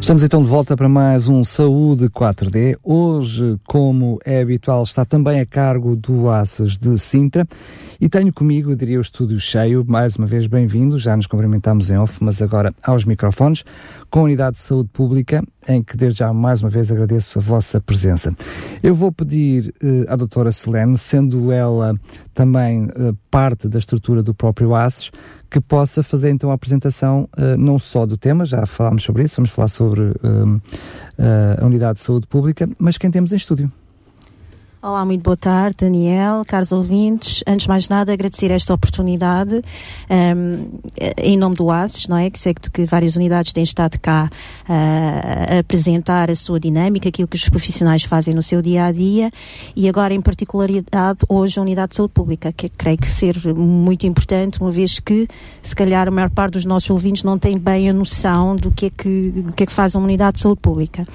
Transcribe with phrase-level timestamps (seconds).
[0.00, 2.74] Estamos então de volta para mais um Saúde 4D.
[2.82, 7.46] Hoje, como é habitual, está também a cargo do Aças de Sintra.
[8.00, 9.84] E tenho comigo, diria, o estúdio cheio.
[9.86, 10.98] Mais uma vez, bem-vindo.
[10.98, 13.62] Já nos cumprimentamos em off, mas agora aos microfones,
[14.10, 17.42] com a Unidade de Saúde Pública, em que desde já mais uma vez agradeço a
[17.42, 18.34] vossa presença.
[18.82, 21.94] Eu vou pedir uh, à doutora Selene, sendo ela
[22.32, 25.10] também uh, parte da estrutura do próprio ACES,
[25.50, 29.36] que possa fazer então a apresentação uh, não só do tema, já falámos sobre isso,
[29.36, 30.62] vamos falar sobre uh,
[31.60, 33.70] a Unidade de Saúde Pública, mas quem temos em estúdio.
[34.82, 37.44] Olá, muito boa tarde, Daniel, caros ouvintes.
[37.46, 39.60] Antes de mais nada, agradecer esta oportunidade
[40.08, 40.78] um,
[41.18, 42.30] em nome do ASES, não é?
[42.30, 44.30] Que sei que várias unidades têm estado cá
[44.66, 48.90] uh, a apresentar a sua dinâmica, aquilo que os profissionais fazem no seu dia a
[48.90, 49.30] dia
[49.76, 54.06] e agora, em particularidade, hoje a Unidade de Saúde Pública, que creio que ser muito
[54.06, 55.28] importante, uma vez que,
[55.60, 58.86] se calhar, a maior parte dos nossos ouvintes não tem bem a noção do que
[58.86, 61.06] é que, que, é que faz uma Unidade de Saúde Pública.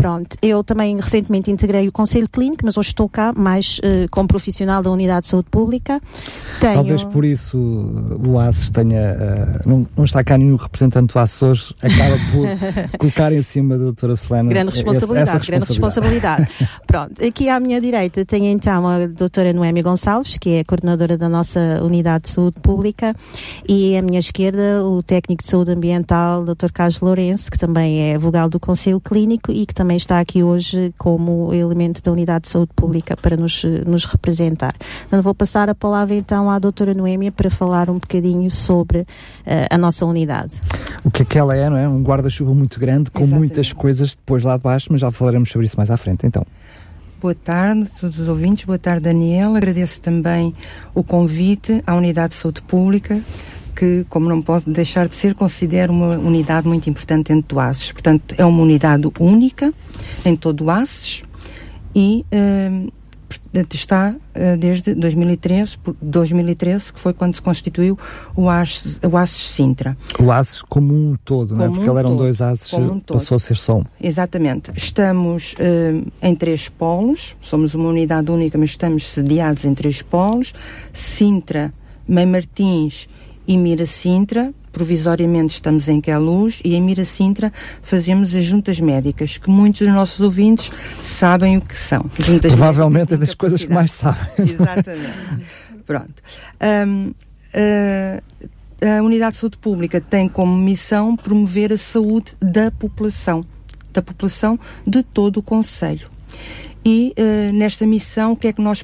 [0.00, 4.26] Pronto, eu também recentemente integrei o Conselho Clínico, mas hoje estou cá mais uh, como
[4.26, 6.00] profissional da Unidade de Saúde Pública.
[6.58, 6.72] Tenho...
[6.72, 7.58] Talvez por isso
[8.26, 9.60] o ASES tenha.
[9.66, 13.76] Uh, não, não, está cá nenhum representante do ASES hoje, acaba por colocar em cima
[13.76, 14.48] da doutora Selena.
[14.48, 16.48] Grande responsabilidade, essa, essa grande responsabilidade.
[16.86, 21.18] Pronto, aqui à minha direita tenho então a doutora Noémia Gonçalves, que é a coordenadora
[21.18, 23.14] da nossa Unidade de Saúde Pública,
[23.68, 28.16] e à minha esquerda o técnico de saúde ambiental, doutor Carlos Lourenço, que também é
[28.16, 32.42] vogal do Conselho Clínico e que também também está aqui hoje como elemento da Unidade
[32.42, 34.72] de Saúde Pública para nos, nos representar.
[35.04, 39.06] Então, vou passar a palavra então à doutora Noémia para falar um bocadinho sobre uh,
[39.68, 40.52] a nossa unidade.
[41.02, 41.88] O que é que ela é, não é?
[41.88, 43.48] Um guarda-chuva muito grande, com Exatamente.
[43.48, 46.46] muitas coisas depois lá de baixo, mas já falaremos sobre isso mais à frente, então.
[47.20, 50.54] Boa tarde a todos os ouvintes, boa tarde Daniel, agradeço também
[50.94, 53.20] o convite à Unidade de Saúde Pública
[53.80, 57.92] que, como não pode deixar de ser, considero uma unidade muito importante dentro do ASES.
[57.92, 59.72] Portanto, é uma unidade única
[60.22, 61.22] em todo o ASES
[61.94, 62.92] e uh,
[63.72, 67.98] está uh, desde 2013, 2013, que foi quando se constituiu
[68.36, 69.96] o ASES, o ASES Sintra.
[70.18, 71.68] O ASES como um todo, como não é?
[71.70, 73.84] Porque um eram todo, dois ASES, um passou a ser só um.
[73.98, 74.72] Exatamente.
[74.76, 80.52] Estamos uh, em três polos, somos uma unidade única, mas estamos sediados em três polos.
[80.92, 81.72] Sintra,
[82.06, 83.08] Mãe Martins
[83.46, 87.52] e Mira Sintra, provisoriamente estamos em Queluz e em Mira Sintra
[87.82, 90.70] fazemos as juntas médicas, que muitos dos nossos ouvintes
[91.02, 92.08] sabem o que são.
[92.18, 94.28] Juntas Provavelmente é das coisas que mais sabem.
[94.38, 95.46] Exatamente.
[95.86, 96.22] Pronto.
[96.86, 98.22] Um, uh,
[98.82, 103.44] ah, a Unidade de Saúde Pública tem como missão promover a saúde da população,
[103.92, 106.08] da população de todo o Conselho.
[106.84, 108.82] E uh, nesta missão, o que é que nós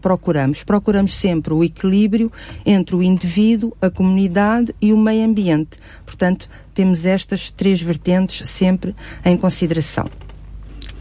[0.00, 0.62] procuramos?
[0.62, 2.30] Procuramos sempre o equilíbrio
[2.64, 5.78] entre o indivíduo, a comunidade e o meio ambiente.
[6.04, 10.06] Portanto, temos estas três vertentes sempre em consideração.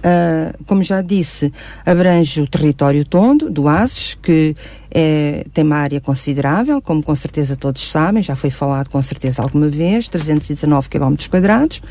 [0.03, 1.53] Uh, como já disse,
[1.85, 4.53] abrange o território todo do ASES, que
[4.91, 9.41] é, tem uma área considerável, como com certeza todos sabem, já foi falado com certeza
[9.41, 11.81] alguma vez, 319 km quadrados,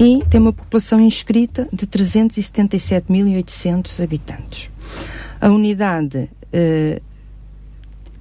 [0.00, 4.71] e tem uma população inscrita de 377.800 habitantes.
[5.42, 7.02] A unidade uh,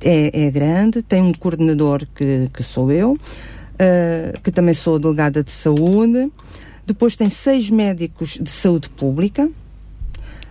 [0.02, 5.44] é, é, grande, tem um coordenador que, que sou eu, uh, que também sou delegada
[5.44, 6.32] de saúde.
[6.84, 9.48] Depois tem seis médicos de saúde pública,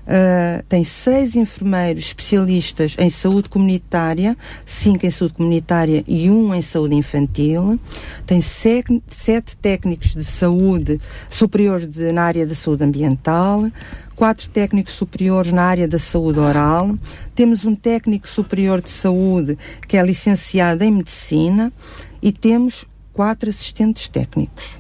[0.00, 6.62] Uh, tem seis enfermeiros especialistas em saúde comunitária, cinco em saúde comunitária e um em
[6.62, 7.78] saúde infantil.
[8.27, 13.71] Tem sete, sete técnicos de saúde superior de, na área da saúde ambiental,
[14.16, 16.94] quatro técnicos superiores na área da saúde oral,
[17.34, 19.56] temos um técnico superior de saúde
[19.89, 21.72] que é licenciado em medicina
[22.21, 24.79] e temos quatro assistentes técnicos.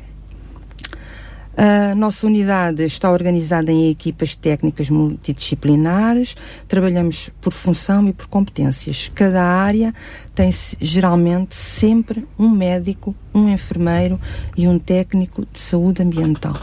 [1.56, 6.36] A nossa unidade está organizada em equipas técnicas multidisciplinares,
[6.68, 9.10] trabalhamos por função e por competências.
[9.14, 9.92] Cada área
[10.34, 10.50] tem
[10.80, 14.18] geralmente sempre um médico, um enfermeiro
[14.56, 16.56] e um técnico de saúde ambiental.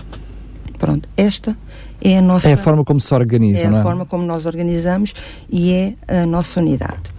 [0.79, 1.57] Pronto, esta
[2.01, 2.49] é a nossa.
[2.49, 3.67] É a forma como se organiza, é é?
[3.67, 5.13] a forma como nós organizamos
[5.49, 7.16] e é a nossa unidade.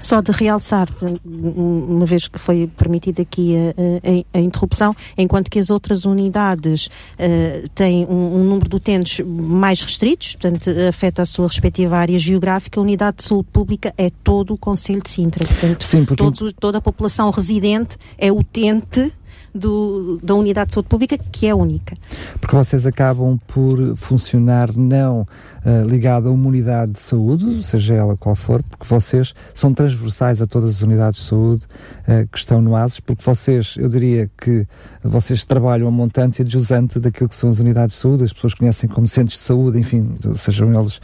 [0.00, 0.88] Só de realçar,
[1.24, 6.86] uma vez que foi permitida aqui a, a, a interrupção, enquanto que as outras unidades
[6.86, 12.18] uh, têm um, um, número de utentes mais restritos, portanto, afeta a sua respectiva área
[12.18, 15.46] geográfica, a unidade de saúde pública é todo o Conselho de Sintra.
[15.46, 16.52] Portanto, Sim, porque...
[16.60, 19.12] toda a população residente é utente
[19.54, 21.96] do, da unidade de saúde pública, que é única.
[22.40, 25.22] Porque vocês acabam por funcionar não
[25.64, 30.40] uh, ligado a uma unidade de saúde, seja ela qual for, porque vocês são transversais
[30.42, 31.64] a todas as unidades de saúde
[32.02, 34.66] uh, que estão no ASES, porque vocês, eu diria que
[35.02, 38.32] vocês trabalham a montante e a jusante daquilo que são as unidades de saúde, as
[38.32, 41.00] pessoas conhecem como centros de saúde, enfim, sejam eles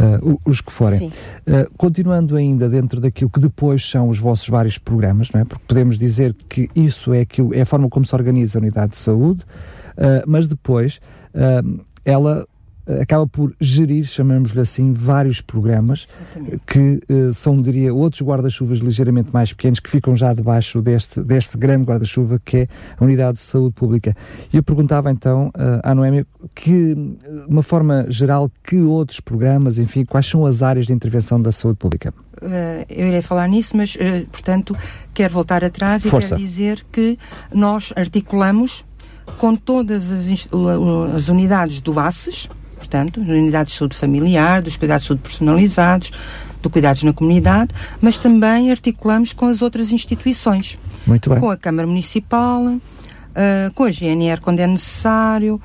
[0.00, 1.08] uh, os que forem.
[1.08, 5.44] Uh, continuando ainda dentro daquilo que depois são os vossos vários programas, não é?
[5.44, 8.92] porque podemos dizer que isso é, aquilo, é a forma como se organiza a unidade
[8.92, 9.42] de saúde,
[9.96, 11.00] uh, mas depois
[12.04, 12.44] ela
[13.00, 16.60] acaba por gerir, chamamos-lhe assim, vários programas Exatamente.
[16.66, 21.56] que uh, são, diria, outros guarda-chuvas ligeiramente mais pequenos que ficam já debaixo deste, deste
[21.56, 24.16] grande guarda-chuva que é a Unidade de Saúde Pública.
[24.52, 29.78] E eu perguntava então uh, à Noémia que, de uma forma geral, que outros programas,
[29.78, 32.12] enfim, quais são as áreas de intervenção da saúde pública?
[32.40, 33.96] Uh, eu irei falar nisso, mas,
[34.32, 34.76] portanto,
[35.12, 36.30] quero voltar atrás e Força.
[36.30, 37.18] quero dizer que
[37.52, 38.84] nós articulamos
[39.38, 40.48] com todas as,
[41.14, 42.48] as unidades do ACES,
[42.90, 46.10] portanto, unidades de saúde familiar, dos cuidados de saúde personalizados,
[46.60, 50.78] do cuidados na comunidade, mas também articulamos com as outras instituições.
[51.06, 51.38] Muito bem.
[51.38, 52.80] Com a Câmara Municipal, uh,
[53.74, 55.60] com a GNR quando é necessário,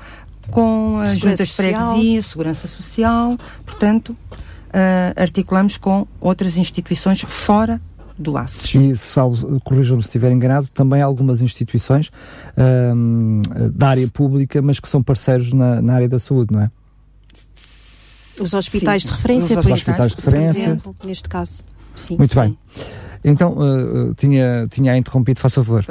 [0.50, 7.80] com as juntas de freguesia, segurança social, portanto, uh, articulamos com outras instituições fora
[8.16, 8.74] do ACES.
[8.74, 12.10] E, salvo, corrijam-me se estiver enganado, também algumas instituições
[12.56, 13.42] um,
[13.74, 16.70] da área pública, mas que são parceiros na, na área da saúde, não é?
[18.38, 19.08] Os hospitais Sim.
[19.08, 20.58] de referência, Os por, hospitais de referência.
[20.62, 21.64] exemplo, neste caso.
[21.94, 22.16] Sim.
[22.18, 22.40] Muito Sim.
[22.40, 22.58] bem.
[23.24, 25.84] Então, uh, tinha, tinha interrompido, faz favor.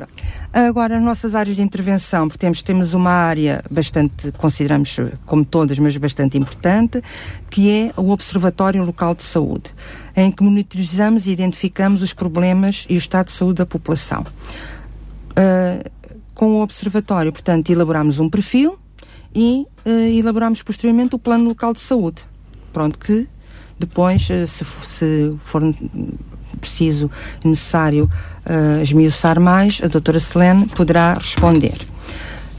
[0.54, 4.96] Agora, as nossas áreas de intervenção, porque temos, temos uma área bastante, consideramos
[5.26, 7.02] como todas, mas bastante importante,
[7.50, 9.72] que é o Observatório Local de Saúde,
[10.16, 14.26] em que monitorizamos e identificamos os problemas e o estado de saúde da população.
[15.32, 15.90] Uh,
[16.34, 18.80] com o Observatório, portanto, elaboramos um perfil
[19.36, 22.24] e uh, elaboramos posteriormente o Plano Local de Saúde
[22.76, 23.26] pronto, que
[23.80, 25.62] depois, se, se for
[26.60, 27.10] preciso,
[27.44, 31.78] necessário uh, esmiuçar mais, a doutora Selene poderá responder.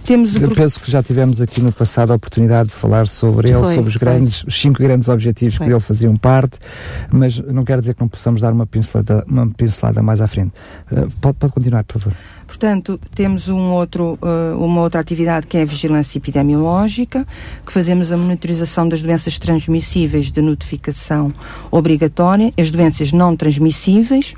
[0.06, 3.58] Temos Eu penso que já tivemos aqui no passado a oportunidade de falar sobre ele,
[3.58, 5.67] foi, sobre os, grandes, os cinco grandes objetivos foi.
[5.67, 6.61] que ele faziam parte,
[7.11, 10.53] mas não quer dizer que não possamos dar uma pincelada, uma pincelada mais à frente.
[10.93, 12.17] Uh, pode, pode continuar, por favor.
[12.47, 17.26] Portanto, temos um outro, uh, uma outra atividade que é a vigilância epidemiológica,
[17.67, 21.32] que fazemos a monitorização das doenças transmissíveis de notificação
[21.69, 24.35] obrigatória, as doenças não transmissíveis.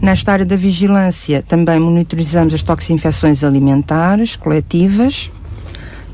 [0.00, 5.30] Nesta área da vigilância, também monitorizamos as toxinfecções alimentares coletivas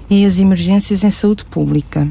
[0.08, 2.08] e as emergências em saúde pública.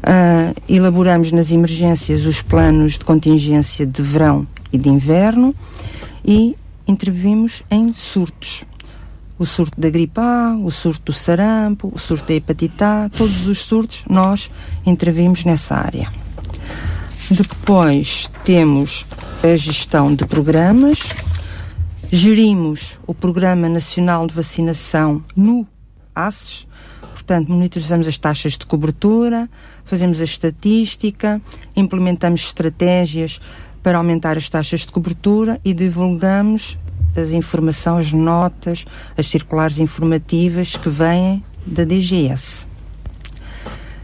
[0.00, 5.54] Uh, elaboramos nas emergências os planos de contingência de verão e de inverno
[6.24, 6.56] e
[6.86, 8.64] intervimos em surtos.
[9.38, 13.46] O surto da gripe A, o surto do sarampo, o surto da hepatite A, todos
[13.46, 14.50] os surtos nós
[14.84, 16.10] intervimos nessa área.
[17.30, 19.06] Depois temos
[19.40, 21.14] a gestão de programas,
[22.10, 25.64] gerimos o Programa Nacional de Vacinação no
[26.12, 26.66] ACES,
[27.12, 29.48] portanto, monitorizamos as taxas de cobertura,
[29.84, 31.40] fazemos a estatística,
[31.76, 33.40] implementamos estratégias
[33.80, 36.76] para aumentar as taxas de cobertura e divulgamos
[37.16, 38.84] as informações, as notas,
[39.16, 42.69] as circulares informativas que vêm da DGS.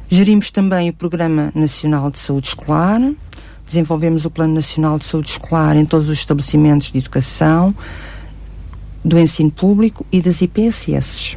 [0.09, 3.01] Gerimos também o Programa Nacional de Saúde Escolar,
[3.67, 7.75] desenvolvemos o Plano Nacional de Saúde Escolar em todos os estabelecimentos de educação,
[9.05, 11.37] do ensino público e das IPSS.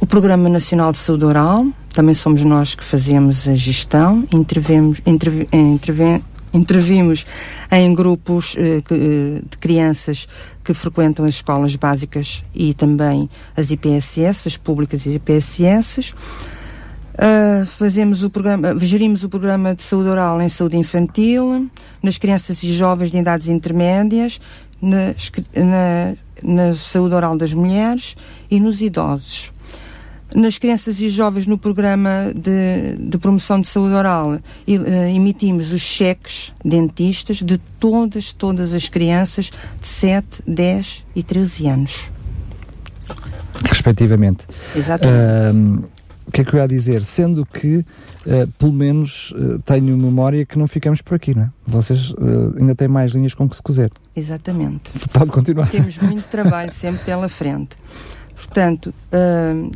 [0.00, 5.48] O Programa Nacional de Saúde Oral, também somos nós que fazemos a gestão, intervemos, interve,
[5.52, 7.24] interve, intervimos
[7.70, 10.28] em grupos eh, eh, de crianças
[10.64, 16.12] que frequentam as escolas básicas e também as IPSS, as públicas e IPSS.
[17.20, 21.70] Uh, fazemos o programa, gerimos o programa de saúde oral em saúde infantil,
[22.02, 24.40] nas crianças e jovens de idades intermédias,
[24.80, 28.16] nas, na, na saúde oral das mulheres
[28.50, 29.52] e nos idosos
[30.34, 35.72] nas crianças e jovens no programa de, de promoção de saúde oral e, uh, emitimos
[35.72, 39.50] os cheques dentistas de todas, todas as crianças
[39.80, 42.10] de 7, 10 e 13 anos.
[43.64, 44.46] Respectivamente.
[44.74, 45.84] Exatamente.
[45.84, 45.99] Uh,
[46.30, 47.02] o que é que eu ia dizer?
[47.02, 51.50] Sendo que, uh, pelo menos, uh, tenho memória que não ficamos por aqui, não é?
[51.66, 53.90] Vocês uh, ainda têm mais linhas com que se cozer.
[54.14, 54.92] Exatamente.
[55.12, 55.68] Pode continuar.
[55.68, 57.70] Temos muito trabalho sempre pela frente.
[58.36, 58.94] Portanto,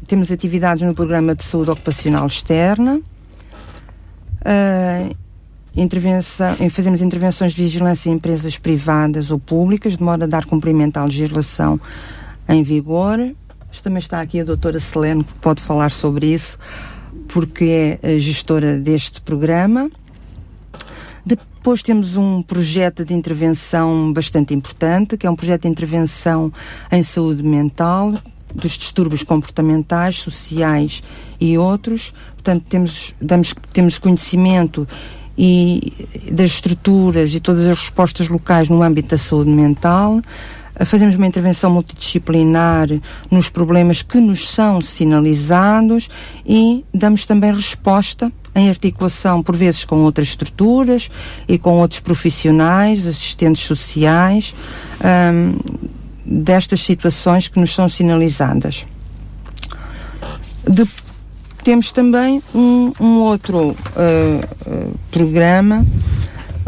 [0.06, 2.99] temos atividades no programa de saúde ocupacional externa,
[5.76, 10.96] intervenção, fazemos intervenções de vigilância em empresas privadas ou públicas, de modo a dar cumprimento
[10.96, 11.78] à legislação
[12.49, 13.18] em vigor.
[13.83, 16.59] Também está aqui a doutora Selene, que pode falar sobre isso,
[17.28, 19.90] porque é gestora deste programa.
[21.25, 26.52] Depois temos um projeto de intervenção bastante importante, que é um projeto de intervenção
[26.93, 28.14] em saúde mental,
[28.54, 31.02] dos distúrbios comportamentais, sociais
[31.40, 32.12] e outros.
[32.35, 34.87] Portanto, temos, damos, temos conhecimento
[35.37, 35.93] e
[36.31, 40.21] das estruturas e todas as respostas locais no âmbito da saúde mental.
[40.85, 42.88] Fazemos uma intervenção multidisciplinar
[43.31, 46.09] nos problemas que nos são sinalizados
[46.45, 51.11] e damos também resposta em articulação, por vezes, com outras estruturas
[51.49, 54.54] e com outros profissionais, assistentes sociais,
[55.02, 55.59] um,
[56.25, 58.87] destas situações que nos são sinalizadas.
[60.69, 60.87] De,
[61.62, 65.85] temos também um, um outro uh, uh, programa,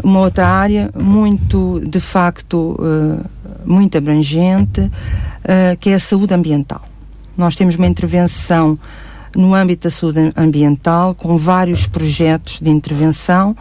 [0.03, 3.25] uma outra área muito, de facto, uh,
[3.67, 4.89] muito abrangente,
[5.79, 6.83] que é a saúde ambiental.
[7.37, 8.77] Nós temos uma intervenção
[9.35, 13.55] no âmbito da saúde ambiental, com vários projetos de intervenção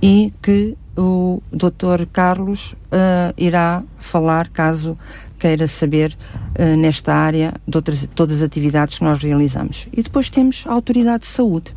[0.00, 2.06] e que o Dr.
[2.12, 4.96] Carlos uh, irá falar caso
[5.38, 6.16] queira saber
[6.58, 9.86] uh, nesta área de outras, todas as atividades que nós realizamos.
[9.92, 11.74] E depois temos a Autoridade de Saúde,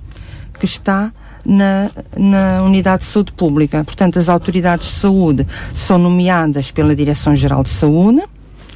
[0.57, 1.11] que está
[1.45, 3.83] na, na Unidade de Saúde Pública.
[3.83, 8.23] Portanto, as autoridades de saúde são nomeadas pela Direção-Geral de Saúde,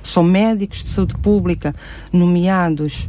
[0.01, 1.73] são médicos de saúde pública
[2.11, 3.07] nomeados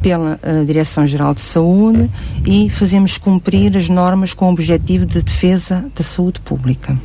[0.00, 2.10] pela uh, Direção-Geral de Saúde
[2.46, 6.98] e fazemos cumprir as normas com o objetivo de defesa da saúde pública.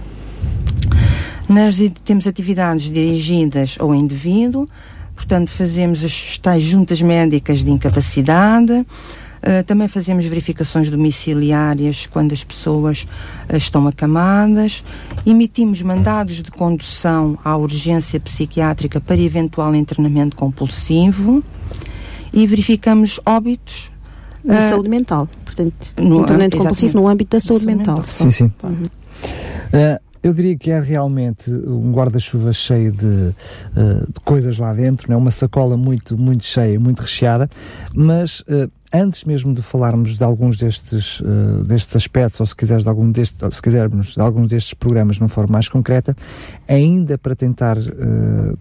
[1.48, 4.68] Nós temos atividades dirigidas ao indivíduo,
[5.16, 8.86] portanto, fazemos as tais juntas médicas de incapacidade,
[9.46, 13.08] uh, também fazemos verificações domiciliárias quando as pessoas
[13.50, 14.84] uh, estão acamadas,
[15.26, 21.44] emitimos mandados de condução à urgência psiquiátrica para eventual internamento compulsivo
[22.34, 23.92] e verificamos óbitos.
[24.44, 27.96] De uh, saúde mental, portanto, no, internamento compulsivo no âmbito da saúde mental.
[27.96, 28.06] mental.
[28.06, 28.52] Sim, sim.
[28.64, 28.86] Uhum.
[28.86, 35.08] Uh, eu diria que é realmente um guarda-chuva cheio de, uh, de, coisas lá dentro,
[35.08, 35.16] né?
[35.16, 37.48] uma sacola muito, muito cheia, muito recheada,
[37.94, 42.84] mas uh, antes mesmo de falarmos de alguns destes, uh, destes aspectos, ou se, quiseres
[42.84, 46.16] de algum deste, se quisermos de alguns destes programas de uma forma mais concreta,
[46.68, 47.78] ainda para tentar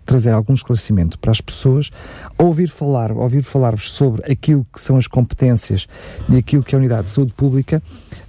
[0.05, 1.91] trazer algum esclarecimento para as pessoas,
[2.39, 5.87] ouvir falar, ouvir falar-vos sobre aquilo que são as competências
[6.29, 7.83] e aquilo que é a unidade de saúde pública,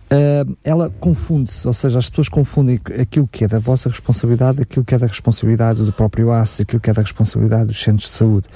[0.05, 4.85] Uh, ela confunde-se, ou seja, as pessoas confundem aquilo que é da vossa responsabilidade, aquilo
[4.85, 8.15] que é da responsabilidade do próprio ACE, aquilo que é da responsabilidade dos centros de
[8.15, 8.47] saúde.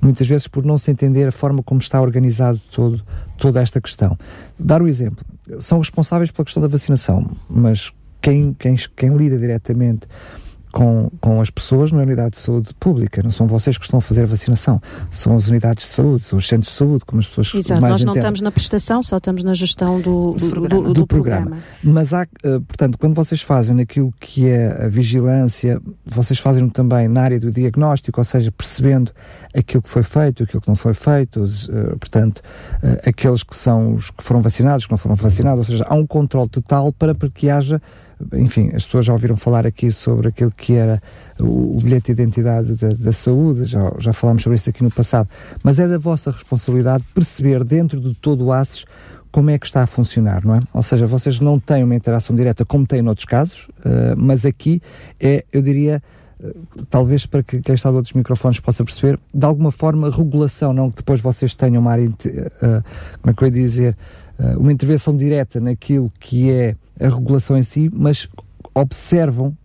[0.00, 3.02] Muitas vezes por não se entender a forma como está organizado todo,
[3.36, 4.18] toda esta questão.
[4.58, 5.22] Dar o exemplo,
[5.60, 7.92] são responsáveis pela questão da vacinação, mas
[8.22, 10.08] quem, quem, quem lida diretamente
[10.74, 13.22] com, com as pessoas na unidade de saúde pública.
[13.22, 16.36] Não são vocês que estão a fazer a vacinação, são as unidades de saúde, são
[16.36, 18.20] os centros de saúde, como as pessoas Exato, mais nós não entendem.
[18.22, 21.42] estamos na prestação, só estamos na gestão do, do, do, do, do programa.
[21.42, 21.62] programa.
[21.80, 27.06] Mas há, eh, portanto, quando vocês fazem aquilo que é a vigilância, vocês fazem também
[27.06, 29.12] na área do diagnóstico, ou seja, percebendo
[29.54, 32.38] aquilo que foi feito, aquilo que não foi feito, os, uh, portanto,
[32.82, 35.94] uh, aqueles que são os que foram vacinados, que não foram vacinados, ou seja, há
[35.94, 37.80] um controle total para que haja
[38.32, 41.02] enfim, as pessoas já ouviram falar aqui sobre aquilo que era
[41.38, 44.90] o, o bilhete de identidade da, da, saúde, já, já falámos sobre isso aqui no
[44.90, 45.28] passado,
[45.62, 48.84] mas é da vossa responsabilidade perceber dentro de todo o ACES
[49.34, 50.60] como é que está a funcionar, não é?
[50.72, 54.80] Ou seja, vocês não têm uma interação direta como têm noutros casos, uh, mas aqui
[55.18, 56.00] é, eu diria,
[56.40, 60.72] uh, talvez para que quem está de outros microfones possa perceber, de alguma forma, regulação,
[60.72, 62.12] não que depois vocês tenham uma área, uh,
[63.20, 63.96] como é que eu ia dizer,
[64.56, 68.28] uma intervenção direta naquilo que é a regulação em si, mas
[68.74, 69.56] observam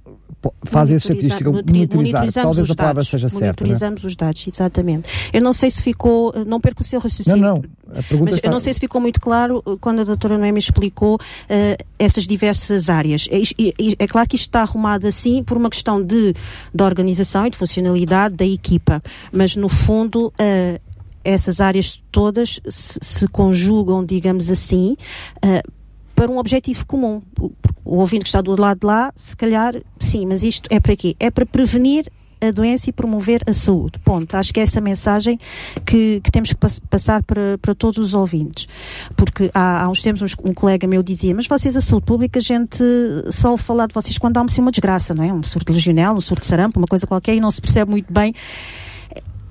[0.64, 3.46] fazem essa estatística, monitorizar, talvez a palavra seja certa.
[3.46, 3.48] É?
[3.48, 5.10] Monitorizamos os dados, exatamente.
[5.34, 7.42] Eu não sei se ficou, não perco o seu raciocínio.
[7.42, 8.48] Não, não, a pergunta mas está...
[8.48, 12.26] eu não sei se ficou muito claro uh, quando a doutora Noemi explicou uh, essas
[12.26, 13.28] diversas áreas.
[13.30, 16.34] É, é, é, claro que isto está arrumado assim por uma questão de,
[16.74, 20.80] de organização e de funcionalidade da equipa, mas no fundo uh,
[21.24, 24.96] essas áreas todas se, se conjugam, digamos assim,
[25.44, 25.79] uh,
[26.20, 27.22] para um objetivo comum.
[27.40, 27.50] O,
[27.86, 30.94] o ouvinte que está do lado de lá, se calhar, sim, mas isto é para
[30.94, 31.16] quê?
[31.18, 32.12] É para prevenir
[32.42, 33.98] a doença e promover a saúde.
[34.00, 34.36] Ponto.
[34.36, 35.40] Acho que é essa mensagem
[35.86, 36.60] que, que temos que
[36.90, 38.68] passar para, para todos os ouvintes.
[39.16, 42.40] Porque há, há uns tempos um, um, colega meu dizia, mas vocês, a saúde pública,
[42.40, 42.84] a gente
[43.32, 45.32] só falar de vocês quando há uma desgraça, não é?
[45.32, 47.92] Um surto de legionel, um surto de sarampo, uma coisa qualquer, e não se percebe
[47.92, 48.36] muito bem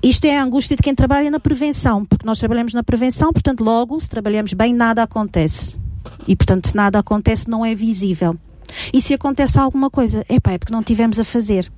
[0.01, 3.61] isto é a angústia de quem trabalha na prevenção, porque nós trabalhamos na prevenção, portanto,
[3.61, 5.88] logo, se trabalhamos bem, nada acontece.
[6.27, 8.37] E, portanto, se nada acontece, não é visível.
[8.93, 11.71] E se acontece alguma coisa, epá, é porque não tivemos a fazer.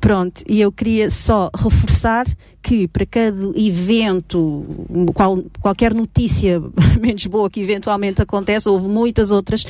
[0.00, 2.26] Pronto, e eu queria só reforçar
[2.62, 4.66] que para cada evento,
[5.14, 6.60] qual, qualquer notícia
[7.00, 9.66] menos boa que eventualmente acontece, houve muitas outras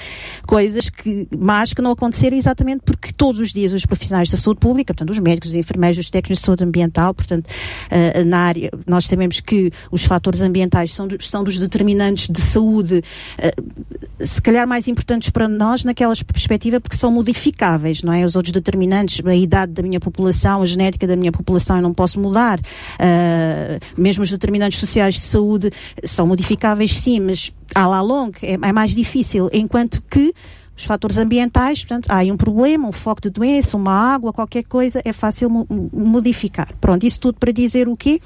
[0.47, 4.61] coisas que, mais que não aconteceram exatamente porque todos os dias os profissionais da saúde
[4.61, 8.71] pública, portanto os médicos, os enfermeiros, os técnicos de saúde ambiental, portanto uh, na área,
[8.87, 13.03] nós sabemos que os fatores ambientais são, do, são dos determinantes de saúde,
[13.39, 18.25] uh, se calhar mais importantes para nós naquela perspectiva porque são modificáveis, não é?
[18.25, 21.95] Os outros determinantes, a idade da minha população, a genética da minha população eu não
[21.95, 22.61] posso mudar,
[22.99, 25.71] Uh, mesmo os determinantes sociais de saúde
[26.05, 30.35] são modificáveis, sim, mas à la longue é, é mais difícil, enquanto que
[30.77, 34.65] os fatores ambientais, portanto, há aí um problema, um foco de doença, uma água, qualquer
[34.65, 36.69] coisa, é fácil mo modificar.
[36.81, 38.21] Pronto, isso tudo para dizer o quê?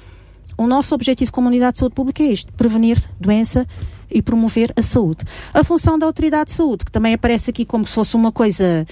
[0.55, 3.67] O nosso objetivo como unidade de saúde pública é isto, prevenir doença
[4.09, 5.25] e promover a saúde.
[5.51, 8.85] A função da autoridade de saúde, que também aparece aqui como se fosse uma coisa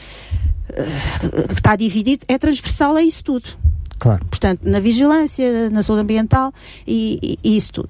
[1.52, 3.50] está dividido, é transversal a isso tudo.
[4.02, 4.26] Claro.
[4.26, 6.52] Portanto, na vigilância, na saúde ambiental
[6.88, 7.90] e, e isso tudo.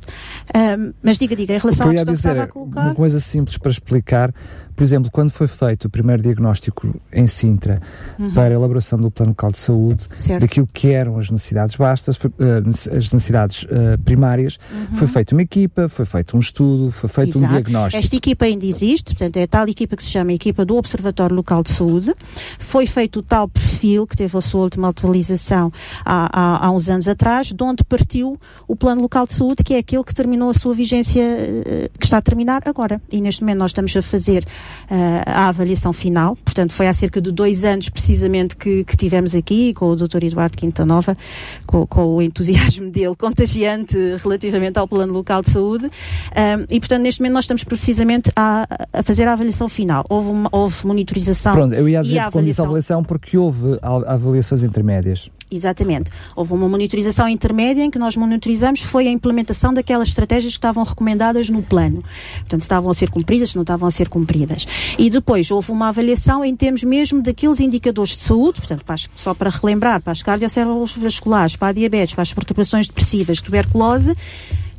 [0.53, 2.81] Um, mas diga, diga, em relação à questão dizer, que estava a colocar...
[2.81, 4.33] Uma coisa simples para explicar,
[4.75, 7.81] por exemplo, quando foi feito o primeiro diagnóstico em Sintra
[8.17, 8.33] uhum.
[8.33, 10.41] para a elaboração do Plano Local de Saúde, certo.
[10.41, 12.29] daquilo que eram as necessidades vastas, uh,
[12.67, 14.97] as necessidades uh, primárias, uhum.
[14.97, 17.45] foi feita uma equipa, foi feito um estudo, foi feito Exato.
[17.45, 18.03] um diagnóstico.
[18.03, 20.75] Esta equipa ainda existe, portanto, é a tal equipa que se chama a equipa do
[20.77, 22.13] Observatório Local de Saúde.
[22.59, 25.71] Foi feito o tal perfil, que teve a sua última atualização
[26.05, 29.73] há, há, há uns anos atrás, de onde partiu o Plano Local de Saúde, que
[29.73, 33.01] é aquele que terminou a sua vigência, uh, que está a terminar agora.
[33.11, 34.45] E neste momento nós estamos a fazer
[34.89, 39.35] uh, a avaliação final, portanto foi há cerca de dois anos precisamente que, que tivemos
[39.35, 40.23] aqui com o Dr.
[40.23, 41.17] Eduardo Quintanova,
[41.65, 47.03] com, com o entusiasmo dele contagiante relativamente ao plano local de saúde um, e portanto
[47.03, 50.05] neste momento nós estamos precisamente a, a fazer a avaliação final.
[50.09, 52.65] Houve, uma, houve monitorização Pronto, eu ia dizer e a avaliação...
[52.65, 55.29] avaliação porque houve avaliações intermédias.
[55.49, 56.09] Exatamente.
[56.33, 60.83] Houve uma monitorização intermédia em que nós monitorizamos foi a implementação daquelas estratégias que estavam
[60.83, 62.03] recomendadas no plano.
[62.39, 64.50] Portanto, se estavam a ser cumpridas, se não estavam a ser cumpridas.
[64.97, 69.09] E depois houve uma avaliação em termos mesmo daqueles indicadores de saúde, portanto, para as,
[69.15, 74.15] só para relembrar, para as cardiocélulas para a diabetes, para as perturbações depressivas, tuberculose,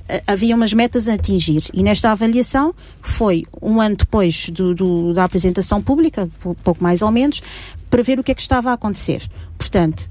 [0.08, 1.64] eh, havia umas metas a atingir.
[1.72, 6.28] E nesta avaliação, que foi um ano depois do, do, da apresentação pública,
[6.62, 7.42] pouco mais ou menos,
[7.88, 9.22] para ver o que é que estava a acontecer.
[9.56, 10.10] Portanto,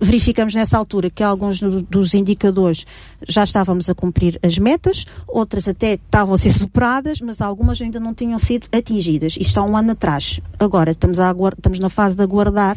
[0.00, 2.86] verificamos nessa altura que alguns dos indicadores
[3.28, 7.98] já estávamos a cumprir as metas, outras até estavam a ser superadas, mas algumas ainda
[7.98, 9.36] não tinham sido atingidas.
[9.38, 10.40] Isto há um ano atrás.
[10.58, 12.76] Agora estamos, a estamos na fase de aguardar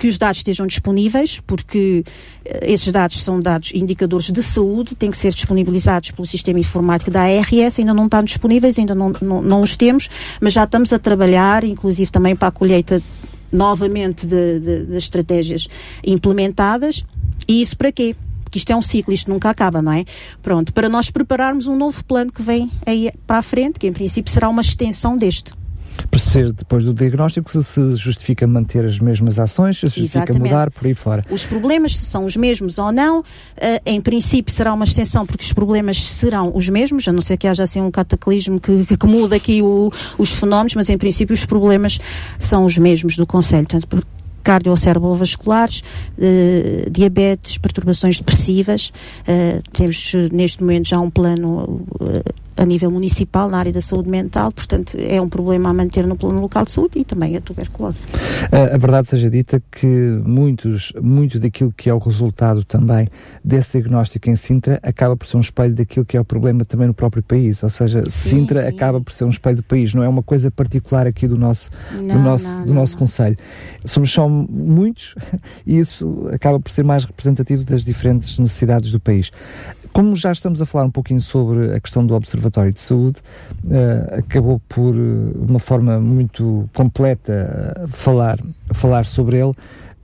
[0.00, 2.02] que os dados estejam disponíveis, porque
[2.42, 7.10] eh, esses dados são dados indicadores de saúde, têm que ser disponibilizados pelo sistema informático
[7.10, 10.08] da ARS, ainda não estão disponíveis, ainda não, não, não os temos,
[10.40, 13.02] mas já estamos a trabalhar, inclusive também para a colheita
[13.52, 15.68] novamente de estratégias
[16.04, 17.04] implementadas.
[17.48, 18.14] E isso para quê?
[18.44, 20.04] Porque isto é um ciclo, isto nunca acaba, não é?
[20.42, 23.92] Pronto, para nós prepararmos um novo plano que vem aí para a frente, que em
[23.92, 25.52] princípio será uma extensão deste
[26.08, 30.42] perceber depois do diagnóstico se, se justifica manter as mesmas ações, se justifica Exatamente.
[30.42, 31.24] mudar por aí fora.
[31.30, 33.24] Os problemas, se são os mesmos ou não, uh,
[33.84, 37.46] em princípio será uma extensão porque os problemas serão os mesmos, a não ser que
[37.46, 41.34] haja assim um cataclismo que, que, que muda aqui o, os fenómenos, mas em princípio
[41.34, 41.98] os problemas
[42.38, 43.66] são os mesmos do Conselho.
[43.66, 44.06] Portanto,
[44.42, 45.82] cardiocérebrovasculares,
[46.18, 48.92] uh, diabetes, perturbações depressivas.
[49.28, 54.08] Uh, temos neste momento já um plano uh, a nível municipal na área da saúde
[54.08, 57.40] mental, portanto é um problema a manter no plano local de saúde e também a
[57.40, 58.06] tuberculose.
[58.50, 59.86] A, a verdade seja dita que
[60.24, 63.08] muitos, muito daquilo que é o resultado também
[63.44, 66.86] desse diagnóstico em Sintra acaba por ser um espelho daquilo que é o problema também
[66.86, 68.68] no próprio país, ou seja, sim, Sintra sim.
[68.68, 71.70] acaba por ser um espelho do país, não é uma coisa particular aqui do nosso,
[71.92, 73.36] não, do nosso, não, do nosso Conselho.
[73.84, 75.14] Somos só muitos
[75.66, 79.30] e isso acaba por ser mais representativo das diferentes necessidades do país.
[79.92, 83.18] Como já estamos a falar um pouquinho sobre a questão do Observatório de Saúde,
[83.64, 88.38] uh, acabou por, uh, de uma forma muito completa, uh, falar,
[88.72, 89.54] falar sobre ele.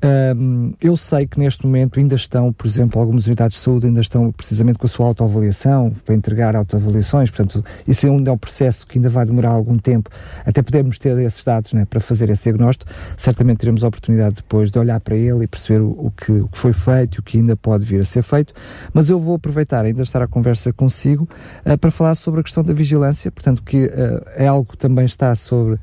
[0.06, 4.00] Um, eu sei que neste momento ainda estão, por exemplo, algumas unidades de saúde ainda
[4.00, 8.86] estão precisamente com a sua autoavaliação, para entregar autoavaliações, portanto, isso ainda é um processo
[8.86, 10.08] que ainda vai demorar algum tempo,
[10.44, 12.90] até podermos ter esses dados né, para fazer esse diagnóstico.
[13.16, 16.48] Certamente teremos a oportunidade depois de olhar para ele e perceber o, o, que, o
[16.48, 18.54] que foi feito e o que ainda pode vir a ser feito,
[18.92, 21.28] mas eu vou aproveitar ainda estar a conversa consigo
[21.64, 25.04] uh, para falar sobre a questão da vigilância, portanto, que uh, é algo que também
[25.04, 25.80] está sobre uh,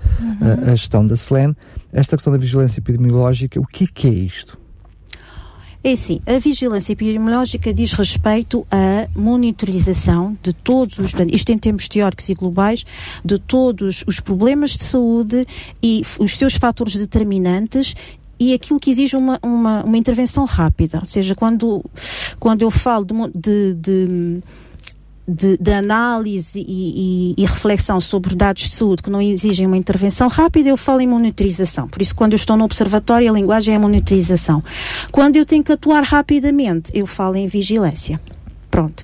[0.71, 1.55] a gestão da SLEN
[1.93, 4.57] esta questão da vigilância epidemiológica, o que é, que é isto?
[5.83, 11.89] É assim, a vigilância epidemiológica diz respeito à monitorização de todos os, isto em termos
[11.89, 12.85] teóricos e globais,
[13.23, 15.45] de todos os problemas de saúde
[15.83, 17.95] e os seus fatores determinantes
[18.39, 20.99] e aquilo que exige uma, uma, uma intervenção rápida.
[20.99, 21.83] Ou seja, quando,
[22.39, 24.43] quando eu falo de, de, de
[25.27, 29.77] de, de, análise e, e, e, reflexão sobre dados de saúde que não exigem uma
[29.77, 31.87] intervenção rápida, eu falo em monitorização.
[31.87, 34.61] Por isso, quando eu estou no observatório, a linguagem é monitorização.
[35.11, 38.19] Quando eu tenho que atuar rapidamente, eu falo em vigilância.
[38.73, 39.03] Pronto.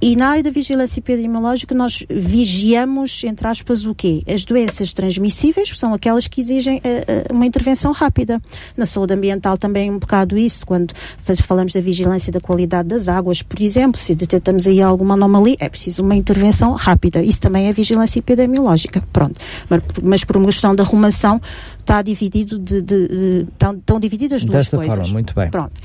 [0.00, 4.22] E na área da vigilância epidemiológica nós vigiamos, entre aspas, o quê?
[4.24, 8.40] As doenças transmissíveis, que são aquelas que exigem uh, uma intervenção rápida.
[8.76, 13.08] Na saúde ambiental também um bocado isso, quando faz, falamos da vigilância da qualidade das
[13.08, 17.20] águas, por exemplo, se detectamos aí alguma anomalia, é preciso uma intervenção rápida.
[17.20, 19.02] Isso também é vigilância epidemiológica.
[19.12, 19.40] Pronto.
[19.68, 21.40] Mas, mas por uma questão da arrumação
[21.80, 24.98] está dividido de, de, de, estão, estão divididas duas Desta coisas.
[24.98, 25.50] forma, muito bem.
[25.50, 25.80] Pronto.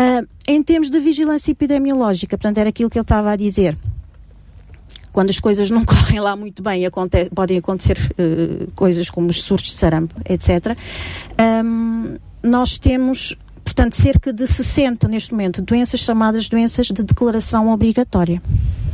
[0.00, 3.76] Uh, em termos de vigilância epidemiológica, portanto, era aquilo que ele estava a dizer.
[5.12, 9.42] Quando as coisas não correm lá muito bem, acontece, podem acontecer uh, coisas como os
[9.42, 10.76] surtos de sarampo, etc.
[11.64, 13.36] Um, nós temos,
[13.68, 18.40] portanto, cerca de 60 neste momento doenças chamadas doenças de declaração obrigatória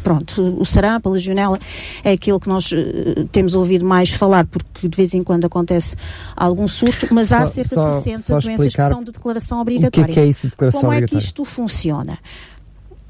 [0.03, 1.59] pronto, o sarampo, a legionela
[2.05, 5.97] é aquilo que nós uh, temos ouvido mais falar, porque de vez em quando acontece
[6.37, 10.03] algum surto, mas só, há cerca só, de 60 doenças que são de declaração obrigatória.
[10.03, 11.17] O que é, que é isso de declaração Como obrigatória?
[11.17, 12.19] é que isto funciona?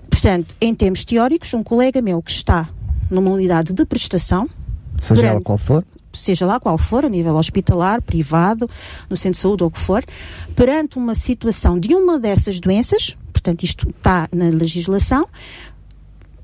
[0.09, 2.69] Portanto, em termos teóricos, um colega meu que está
[3.11, 4.49] numa unidade de prestação,
[4.97, 5.85] seja durante, ela qual for,
[6.17, 8.69] seja lá qual for, a nível hospitalar, privado,
[9.09, 10.05] no centro de saúde ou o que for,
[10.55, 15.27] perante uma situação de uma dessas doenças, portanto, isto está na legislação,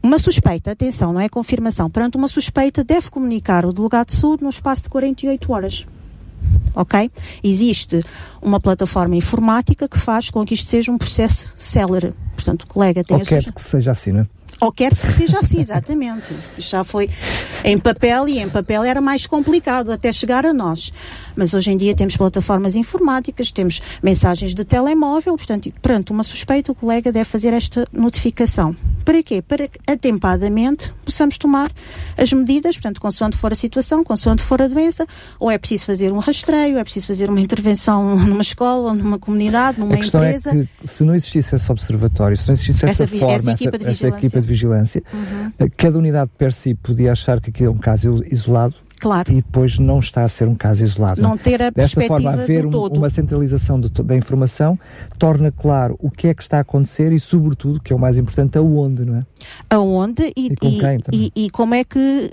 [0.02, 4.42] uma suspeita, atenção, não é confirmação, perante uma suspeita deve comunicar o delegado de saúde
[4.42, 5.86] no espaço de 48 horas.
[6.74, 7.10] Ok?
[7.44, 8.02] Existe
[8.40, 12.14] uma plataforma informática que faz com que isto seja um processo célere.
[12.34, 14.26] Portanto, o colega tem Ou quer que seja assim, não é?
[14.60, 16.34] Ou quer-se que seja assim, exatamente.
[16.58, 17.08] Já foi
[17.64, 20.92] em papel e em papel era mais complicado até chegar a nós.
[21.34, 26.72] Mas hoje em dia temos plataformas informáticas, temos mensagens de telemóvel, portanto, perante uma suspeita,
[26.72, 28.76] o colega deve fazer esta notificação.
[29.04, 29.40] Para quê?
[29.40, 31.72] Para que atempadamente possamos tomar
[32.16, 35.06] as medidas, portanto, consoante for a situação, consoante for a doença,
[35.38, 39.80] ou é preciso fazer um rastreio, é preciso fazer uma intervenção numa escola, numa comunidade,
[39.80, 40.50] numa a questão empresa.
[40.50, 43.78] É que, se não existisse esse observatório, se não existisse essa, essa forma, essa equipa
[43.78, 45.68] de essa, essa equipa de vigilância, uhum.
[45.76, 49.32] cada unidade per si podia achar que aquilo é um caso isolado Claro.
[49.32, 51.22] e depois não está a ser um caso isolado.
[51.22, 54.78] Não ter a Desta forma, haver um, uma centralização do, da informação
[55.18, 58.18] torna claro o que é que está a acontecer e, sobretudo, que é o mais
[58.18, 59.26] importante, aonde, não é?
[59.70, 60.68] Aonde e, E com
[61.12, 62.30] e, e como é que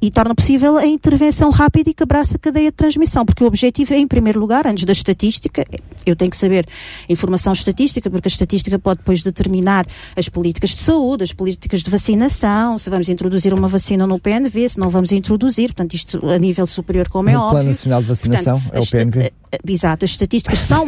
[0.00, 3.94] e torna possível a intervenção rápida e quebrar-se a cadeia de transmissão, porque o objetivo
[3.94, 5.64] é, em primeiro lugar, antes da estatística,
[6.04, 6.66] eu tenho que saber
[7.08, 11.90] informação estatística, porque a estatística pode depois determinar as políticas de saúde, as políticas de
[11.90, 16.38] vacinação, se vamos introduzir uma vacina no PNV, se não vamos introduzir, portanto, isto a
[16.38, 17.52] nível superior, como é no óbvio.
[17.52, 19.32] Plano Nacional de Vacinação, Portanto, é o PNV.
[19.56, 20.86] Eh, Exato, as estatísticas são,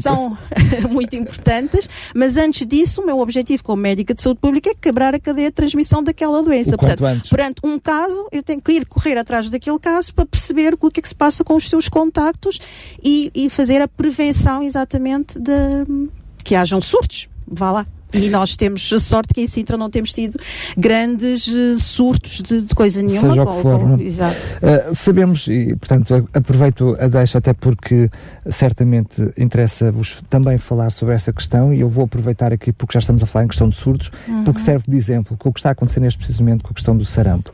[0.00, 0.38] são
[0.90, 5.14] muito importantes, mas antes disso, o meu objetivo como médica de saúde pública é quebrar
[5.14, 6.76] a cadeia de transmissão daquela doença.
[6.76, 7.30] Portanto, antes.
[7.30, 11.00] perante um caso, eu tenho que ir correr atrás daquele caso para perceber o que
[11.00, 12.58] é que se passa com os seus contactos
[13.02, 16.08] e, e fazer a prevenção exatamente de
[16.44, 17.28] que hajam surtos.
[17.46, 17.86] Vá lá.
[18.12, 20.38] E nós temos a sorte que em Sintra não temos tido
[20.76, 23.30] grandes eh, surtos de, de coisa nenhuma.
[23.30, 24.02] Seja o que for, com- é?
[24.02, 24.36] Exato.
[24.62, 28.10] Uh, sabemos, e portanto aproveito a deixa até porque
[28.48, 33.22] certamente interessa-vos também falar sobre esta questão e eu vou aproveitar aqui porque já estamos
[33.22, 34.10] a falar em questão de surdos,
[34.44, 36.96] porque serve de exemplo com o que está a acontecer neste precisamente com a questão
[36.96, 37.52] do sarampo.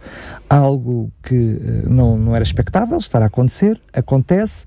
[0.48, 4.64] Algo que uh, não, não era expectável estar a acontecer, acontece,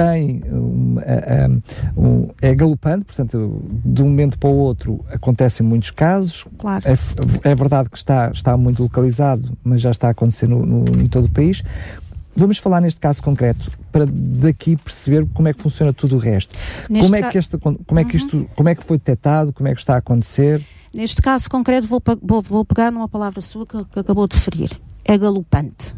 [0.00, 5.66] tem um, a- a- um- é galopante, portanto, de um momento para o outro acontecem
[5.66, 6.84] muitos casos, Claro.
[6.86, 11.00] é, é verdade que está, está muito localizado, mas já está a acontecer no, no-
[11.00, 11.62] em todo o país.
[12.38, 16.54] Vamos falar neste caso concreto para daqui perceber como é que funciona tudo o resto.
[16.90, 17.30] Neste Como é, Uhum.
[17.30, 19.94] que este, como, é que isto, como é que foi detectado, como é que está
[19.94, 20.62] a acontecer?
[20.92, 24.70] Neste caso concreto, vou, vou- vou pegar numa palavra sua que, que acabou de referir.
[25.04, 25.94] É galopante.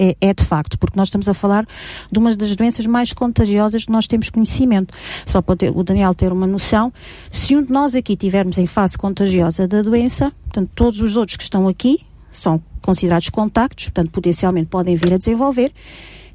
[0.00, 1.66] É, é de facto, porque nós estamos a falar
[2.10, 4.94] de uma das doenças mais contagiosas que nós temos conhecimento.
[5.26, 6.92] Só para ter- o Daniel ter uma noção,
[7.32, 11.36] se um de nós aqui tivermos em fase contagiosa da doença, portanto, todos os outros
[11.36, 11.98] que estão aqui
[12.30, 15.72] são considerados contactos, portanto, potencialmente podem vir a desenvolver.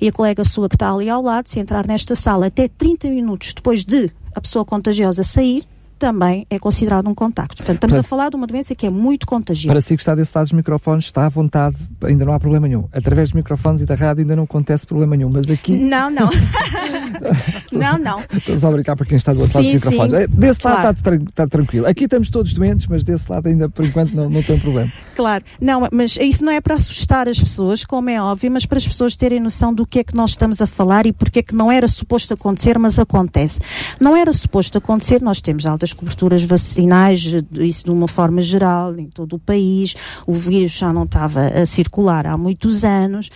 [0.02, 3.08] E a colega sua que está ali ao lado, se entrar nesta sala até 30
[3.08, 5.64] minutos depois de a pessoa contagiosa sair,
[6.00, 7.58] também é considerado um contacto.
[7.58, 9.74] Portanto, estamos Portanto, a falar de uma doença que é muito contagiosa.
[9.74, 12.68] Para si que está desse lado dos microfones, está à vontade, ainda não há problema
[12.68, 12.88] nenhum.
[12.92, 15.78] Através dos microfones e da rádio ainda não acontece problema nenhum, mas aqui.
[15.78, 16.30] Não, não.
[17.72, 18.20] não, não.
[18.34, 20.22] Estou só a brincar para quem está do outro lado dos microfones.
[20.22, 20.28] sim.
[20.36, 20.92] Desse lado Claro.
[20.98, 21.88] está, tran- está tranquilo.
[21.88, 24.92] Aqui estamos todos doentes, mas desse lado ainda por enquanto não, não tem problema.
[25.16, 28.78] Claro, não, mas isso não é para assustar as pessoas, como é óbvio, mas para
[28.78, 31.44] as pessoas terem noção do que é que nós estamos a falar e porque é
[31.44, 33.60] que não era suposto acontecer, mas acontece.
[34.00, 38.98] Não era suposto acontecer, nós temos altas coberturas vacinais, eh, isso de uma forma geral,
[38.98, 43.30] em todo o país, o vírus já não estava a circular há muitos anos,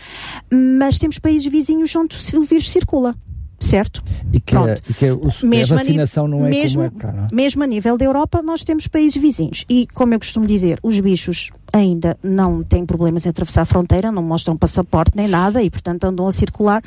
[0.52, 3.14] mas temos países vizinhos onde o vírus circula.
[3.60, 4.04] Certo?
[4.32, 4.82] E que, Pronto.
[4.88, 7.24] e que o- Mesmo a a nível- vacinação não é mesmo, como é cá, não
[7.24, 7.28] é?
[7.34, 9.66] mesmo a nível da Europa, nós temos países vizinhos.
[9.68, 14.12] E, como eu costumo dizer, os bichos ainda não têm problemas em atravessar a fronteira,
[14.12, 16.84] não mostram passaporte nem nada e, portanto, andam a circular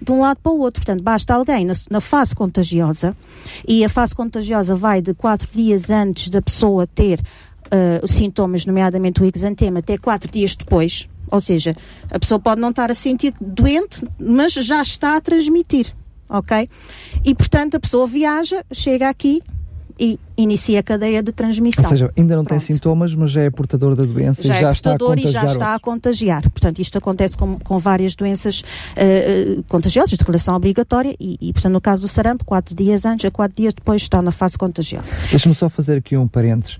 [0.00, 0.80] de um lado para o outro.
[0.82, 3.14] Portanto, basta alguém na, na fase contagiosa,
[3.68, 7.20] e a fase contagiosa vai de quatro dias antes da pessoa ter
[8.02, 11.08] os sintomas, nomeadamente o exantema, até quatro dias depois.
[11.30, 11.74] Ou seja,
[12.10, 15.92] a pessoa pode não estar a sentir doente, mas já está a transmitir
[16.38, 16.68] ok?
[17.24, 19.42] E portanto a pessoa viaja, chega aqui
[19.98, 21.84] e inicia a cadeia de transmissão.
[21.84, 22.72] Ou seja, ainda não tem Pronto.
[22.72, 25.22] sintomas, mas já é portador da doença já e já é está a portador e
[25.22, 26.42] contagiar já está a contagiar.
[26.42, 28.64] Portanto, isto acontece com, com várias doenças
[28.96, 33.24] eh, contagiosas, de declaração obrigatória, e, e, portanto, no caso do sarampo, quatro dias antes,
[33.24, 35.14] a quatro dias depois está na fase contagiosa.
[35.30, 36.78] Deixa-me só fazer aqui um parênteses.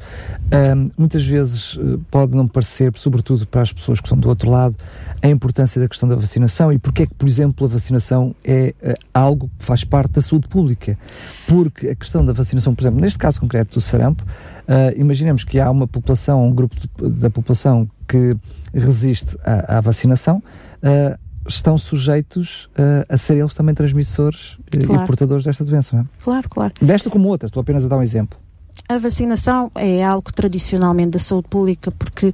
[0.51, 4.51] Ahm, muitas vezes eh, pode não parecer, sobretudo para as pessoas que estão do outro
[4.51, 4.77] lado,
[5.23, 8.75] a importância da questão da vacinação e porque é que, por exemplo, a vacinação é
[8.83, 10.99] eh, algo que faz parte da saúde pública.
[11.47, 14.25] Porque a questão da vacinação, por exemplo, neste caso concreto do sarampo,
[14.67, 18.37] ah, imaginemos que há uma população, um grupo de- da população que
[18.73, 20.43] resiste à, à vacinação,
[20.83, 25.03] ah, estão sujeitos ah, a ser eles também transmissores Claro.
[25.03, 25.95] e portadores desta doença.
[25.97, 26.07] Não é?
[26.23, 26.75] Claro, claro.
[26.81, 28.39] Desta como outra, estou apenas a dar um exemplo.
[28.89, 32.33] A vacinação é algo tradicionalmente da saúde pública porque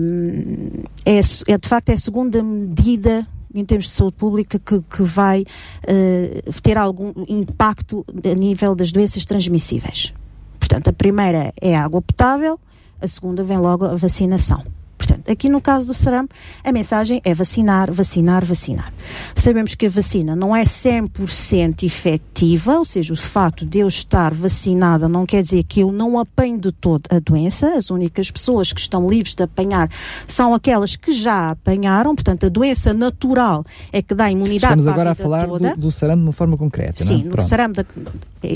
[0.00, 1.18] hum, é,
[1.52, 5.44] é, de facto é a segunda medida em termos de saúde pública que, que vai
[5.86, 10.12] eh, ter algum impacto a nível das doenças transmissíveis.
[10.58, 12.58] Portanto, a primeira é a água potável,
[13.00, 14.75] a segunda vem logo a vacinação.
[14.98, 18.92] Portanto, aqui no caso do sarampo, a mensagem é vacinar, vacinar, vacinar.
[19.34, 24.32] Sabemos que a vacina não é 100% efetiva, ou seja, o facto de eu estar
[24.32, 27.74] vacinada não quer dizer que eu não apanho de todo a doença.
[27.74, 29.90] As únicas pessoas que estão livres de apanhar
[30.26, 32.14] são aquelas que já apanharam.
[32.14, 35.74] Portanto, a doença natural é que dá imunidade Estamos para agora a falar toda.
[35.74, 37.16] do, do sarampo de uma forma concreta, não é?
[37.16, 37.48] Sim, no Pronto.
[37.48, 37.86] sarampo da-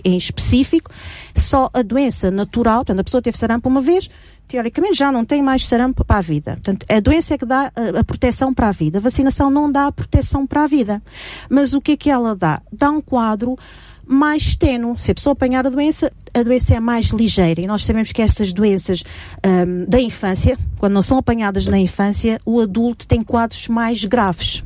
[0.05, 0.91] em específico,
[1.35, 4.09] só a doença natural, portanto, a pessoa teve sarampo uma vez,
[4.51, 6.53] teoricamente já não tem mais sarampo para a vida.
[6.53, 8.99] Portanto, a doença é que dá a, proteção para a vida.
[8.99, 11.01] A vacinação não dá a proteção para a vida.
[11.49, 12.61] Mas o que é que ela dá?
[12.73, 13.57] Dá um quadro
[14.05, 14.99] mais tenue.
[14.99, 17.61] Se a pessoa apanhar a doença, a doença é mais ligeira.
[17.61, 19.05] E nós sabemos que estas doenças
[19.47, 24.65] hum, da infância, quando não são apanhadas na infância, o adulto tem quadros mais graves.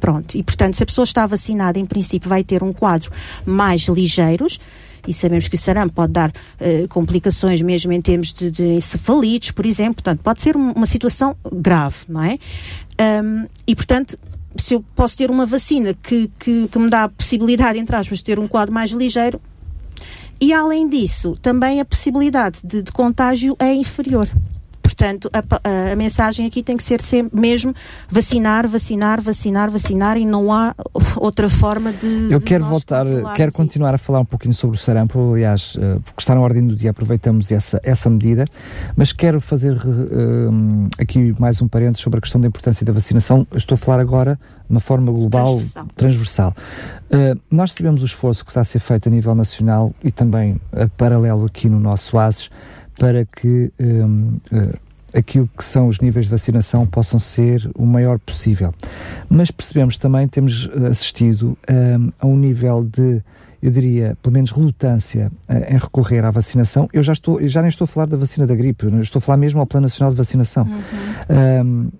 [0.00, 3.12] Pronto, e portanto, se a pessoa está vacinada, em princípio vai ter um quadro
[3.46, 4.58] mais ligeiros,
[5.06, 9.50] e sabemos que o sarampo pode dar eh, complicações mesmo em termos de, de encefalites,
[9.50, 12.38] por exemplo, portanto, pode ser um- uma situação grave, não é?
[12.98, 14.18] Ahm, e portanto,
[14.56, 18.18] se eu posso ter uma vacina que, que, que me dá a possibilidade, entre aspas,
[18.18, 19.40] de ter um quadro mais ligeiro,
[20.40, 24.28] e além disso, também a possibilidade de, de contágio é inferior.
[25.02, 27.74] Portanto, a, a- mensagem aqui tem que ser sempre mesmo
[28.08, 30.72] vacinar, vacinar, vacinar, vacinar e não há
[31.18, 32.28] outra forma de.
[32.30, 33.96] Eu quero voltar, quero continuar isso.
[33.96, 36.90] a falar um pouquinho sobre o sarampo, aliás, eh, porque está na ordem do dia,
[36.92, 38.44] aproveitamos essa, essa medida,
[38.96, 43.44] mas quero fazer eh, aqui mais um parênteses sobre a questão da importância da vacinação.
[43.56, 45.86] Estou a falar agora de uma forma global, Transversal.
[45.96, 46.54] transversal.
[47.10, 50.60] Eh, nós sabemos o esforço que está a ser feito a nível nacional e também
[50.72, 52.48] a paralelo aqui no nosso ASES
[52.98, 53.84] para que eh,
[54.52, 54.74] eh,
[55.14, 58.74] aquilo que são os níveis de vacinação possam ser o maior possível.
[59.28, 63.22] Mas percebemos também, temos eh, assistido eh, a um nível de,
[63.62, 66.88] eu diria, pelo menos relutância eh, em recorrer à vacinação.
[66.92, 69.36] Eu já estou, já nem estou a falar da vacina da gripe, estou a falar
[69.36, 70.66] mesmo ao Plano Nacional de Vacinação.
[71.28, 71.90] Um,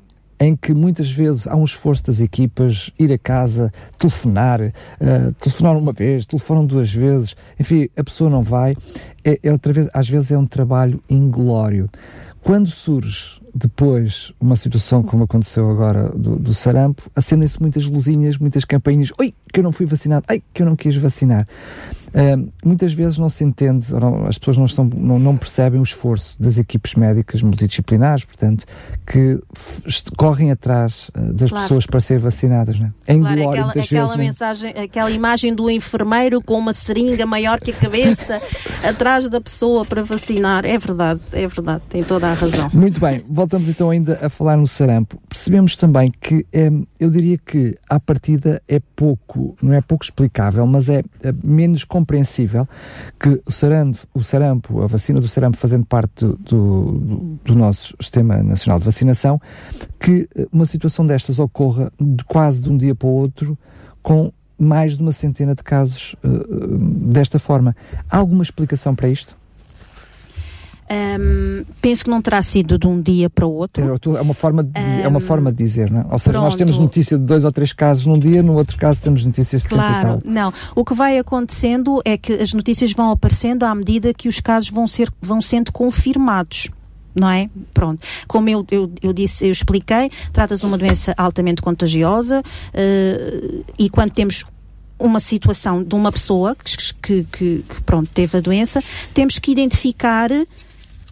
[0.42, 5.76] em que muitas vezes há um esforço das equipas ir a casa, telefonar, uh, telefonar
[5.76, 8.76] uma vez, telefonam duas vezes, enfim, a pessoa não vai.
[9.24, 11.88] É, é outra vez, às vezes é um trabalho inglório.
[12.42, 18.64] Quando surge depois uma situação como aconteceu agora do, do sarampo, acendem-se muitas luzinhas, muitas
[18.64, 21.46] campainhas, oi, que eu não fui vacinado, ai, que eu não quis vacinar.
[22.12, 25.82] Uh, muitas vezes não se entende, não, as pessoas não, estão, não, não, percebem o
[25.82, 28.66] esforço das equipes médicas multidisciplinares, portanto,
[29.06, 29.40] que
[30.14, 31.64] correm atrás uh, das claro.
[31.64, 32.78] pessoas para ser vacinadas.
[32.78, 33.14] Não é?
[33.14, 37.70] Claro, glória, aquela, aquela vezes, mensagem, aquela imagem do enfermeiro com uma seringa maior que
[37.70, 38.42] a cabeça
[38.86, 40.66] atrás da pessoa para vacinar.
[40.66, 42.68] É verdade, é verdade, tem toda a razão.
[42.74, 45.18] Muito bem, voltamos então ainda a falar no sarampo.
[45.30, 46.70] Percebemos também que é,
[47.00, 51.84] eu diria que à partida é pouco, não é pouco explicável, mas é, é menos
[51.84, 52.68] complicado compreensível
[53.18, 57.94] que o sarampo, o sarampo, a vacina do sarampo fazendo parte do, do, do nosso
[58.00, 59.40] Sistema Nacional de Vacinação,
[60.00, 63.56] que uma situação destas ocorra de quase de um dia para o outro
[64.02, 66.78] com mais de uma centena de casos uh,
[67.10, 67.74] desta forma.
[68.10, 69.36] Há alguma explicação para isto?
[70.90, 73.82] Um, penso que não terá sido de um dia para o outro.
[73.82, 76.06] É, é uma forma de, um, é uma forma de dizer, não é?
[76.10, 76.44] Ou seja, pronto.
[76.44, 79.62] nós temos notícia de dois ou três casos num dia, no outro caso temos notícias
[79.62, 84.12] de claro, Não, o que vai acontecendo é que as notícias vão aparecendo à medida
[84.12, 86.70] que os casos vão, ser, vão sendo confirmados
[87.14, 87.50] não é?
[87.74, 88.00] Pronto.
[88.26, 93.90] Como eu, eu, eu disse, eu expliquei, trata-se de uma doença altamente contagiosa uh, e
[93.90, 94.46] quando temos
[94.98, 99.50] uma situação de uma pessoa que, que, que, que, pronto, teve a doença, temos que
[99.50, 100.30] identificar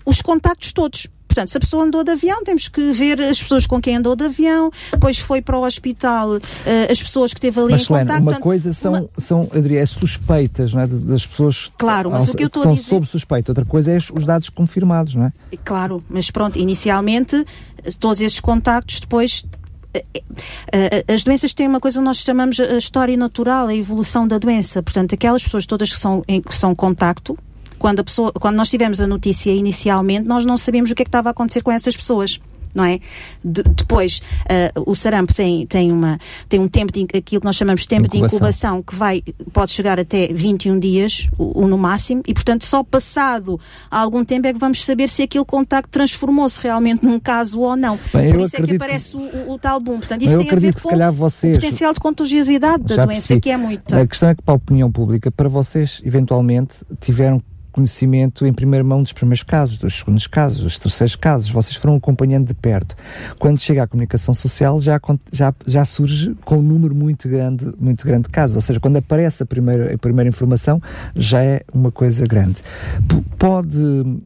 [0.04, 1.08] os contactos todos.
[1.30, 4.16] Portanto, se a pessoa andou de avião, temos que ver as pessoas com quem andou
[4.16, 6.40] de avião, depois foi para o hospital, uh,
[6.90, 8.30] as pessoas que teve ali mas, em Helena, contacto.
[8.30, 9.08] Uma coisa são, uma...
[9.16, 10.88] são eu diria, suspeitas, não é?
[10.88, 12.82] Das pessoas claro, mas ao, o que eu estou a dizer...
[12.82, 13.52] sob suspeita.
[13.52, 15.32] Outra coisa é os dados confirmados, não é?
[15.64, 17.46] Claro, mas pronto, inicialmente,
[18.00, 19.44] todos esses contactos depois
[19.94, 20.04] eh,
[20.72, 24.36] eh, as doenças têm uma coisa que nós chamamos a história natural, a evolução da
[24.36, 24.82] doença.
[24.82, 27.38] Portanto, aquelas pessoas todas que são, que são contacto,
[27.80, 31.04] quando, a pessoa, quando nós tivemos a notícia inicialmente, nós não sabíamos o que é
[31.04, 32.38] que estava a acontecer com essas pessoas
[32.74, 33.00] não é?
[33.44, 37.56] De, depois, uh, o sarampo tem, tem, uma, tem um tempo, de, aquilo que nós
[37.56, 38.28] chamamos de tempo incubação.
[38.28, 42.64] de incubação, que vai, pode chegar até 21 dias, o, o, no máximo, e portanto
[42.64, 43.58] só passado
[43.90, 47.98] algum tempo é que vamos saber se aquele contacto transformou-se realmente num caso ou não.
[48.12, 49.98] Bem, Por isso é que aparece o, o, o, tal boom.
[49.98, 53.40] Portanto, isso tem a ver com vocês, o potencial de contagiosidade da doença, percebi.
[53.40, 53.94] que é muito.
[53.94, 58.84] A questão é que para a opinião pública, para vocês, eventualmente, tiveram conhecimento em primeira
[58.84, 61.50] mão dos primeiros casos, dos segundos casos, dos terceiros casos.
[61.50, 62.96] Vocês foram acompanhando de perto.
[63.38, 65.00] Quando chega à comunicação social, já,
[65.32, 68.56] já, já surge com um número muito grande, muito grande de casos.
[68.56, 70.80] Ou seja, quando aparece a primeira, a primeira informação,
[71.14, 72.62] já é uma coisa grande.
[73.08, 73.78] P pode,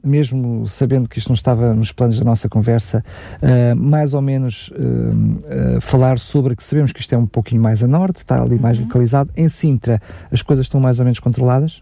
[0.02, 3.04] mesmo sabendo que isto não estava nos planos da nossa conversa,
[3.40, 7.62] uh, mais ou menos uh, uh, falar sobre que sabemos que isto é um pouquinho
[7.62, 8.84] mais a norte, está ali mais uhum.
[8.84, 9.30] localizado.
[9.36, 10.00] Em Sintra,
[10.32, 11.80] as coisas estão mais ou menos controladas?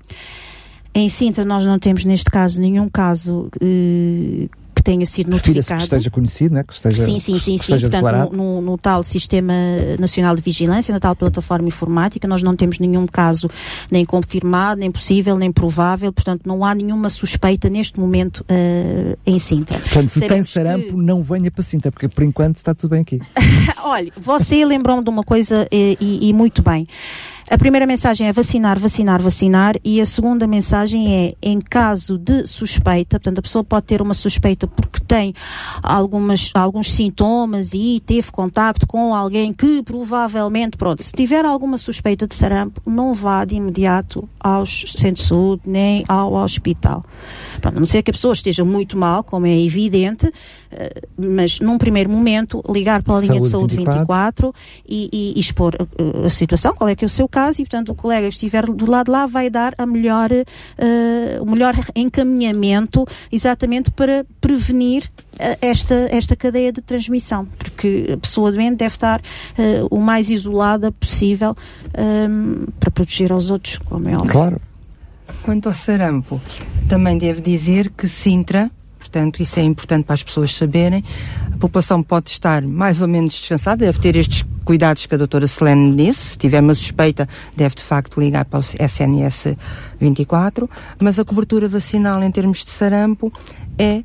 [0.94, 5.78] Em Sintra, nós não temos neste caso nenhum caso eh, que tenha sido notificado.
[5.78, 6.64] Que esteja conhecido, né?
[6.64, 7.78] que esteja Sim, sim, sim, sim.
[7.78, 9.54] Portanto, no, no, no, tal Sistema
[9.98, 13.48] Nacional de Vigilância, na tal plataforma informática, nós não temos nenhum caso
[13.90, 19.38] nem confirmado, nem possível, nem provável, portanto, não há nenhuma suspeita neste momento uh, em
[19.38, 19.78] Sintra.
[19.78, 20.96] Portanto, se tem sarampo, que...
[20.96, 23.20] não venha para Sintra, porque por enquanto está tudo bem aqui.
[23.84, 26.86] Olha, você lembrou-me de uma coisa e, e, e muito bem.
[27.52, 32.46] A primeira mensagem é vacinar, vacinar, vacinar e a segunda mensagem é em caso de
[32.46, 35.34] suspeita, portanto a pessoa pode ter uma suspeita porque tem
[35.82, 42.26] algumas, alguns sintomas e teve contacto com alguém que provavelmente, pronto, se tiver alguma suspeita
[42.26, 47.04] de sarampo, não vá de imediato aos centros de saúde nem ao hospital.
[47.60, 50.32] Pronto, a não ser que a pessoa esteja muito mal, como é evidente,
[51.16, 54.54] mas num primeiro momento ligar para a linha saúde de saúde 24, 24
[54.88, 57.60] e, e, e, expor a, eh, a, situação, qual é que é o seu caso
[57.60, 61.42] e, portanto, o colega que estiver do lado de lá vai dar a melhor, uh,
[61.42, 65.10] o melhor encaminhamento exatamente para prevenir
[65.60, 70.92] esta, esta cadeia de transmissão, porque a pessoa doente deve estar uh, o mais isolada
[70.92, 71.54] possível
[71.98, 74.32] um, para proteger aos outros, como é óbvio.
[74.32, 74.60] Claro.
[75.42, 76.40] Quanto ao sarampo,
[76.88, 78.70] também devo dizer que Sintra,
[79.12, 81.04] portanto, isso é importante para as pessoas saberem,
[81.52, 85.46] a população pode estar mais ou menos descansada, deve ter estes cuidados que a doutora
[85.46, 89.54] Selene disse, se tiver uma suspeita, deve de facto ligar para o SNS
[90.00, 90.66] 24,
[90.98, 93.30] mas a cobertura vacinal em termos de sarampo
[93.78, 94.02] é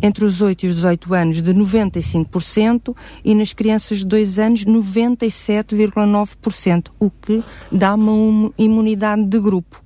[0.00, 4.64] entre os 8 e os 18 anos de 95% e nas crianças de 2 anos
[4.64, 9.82] 97,9%, o que dá uma imunidade de grupo.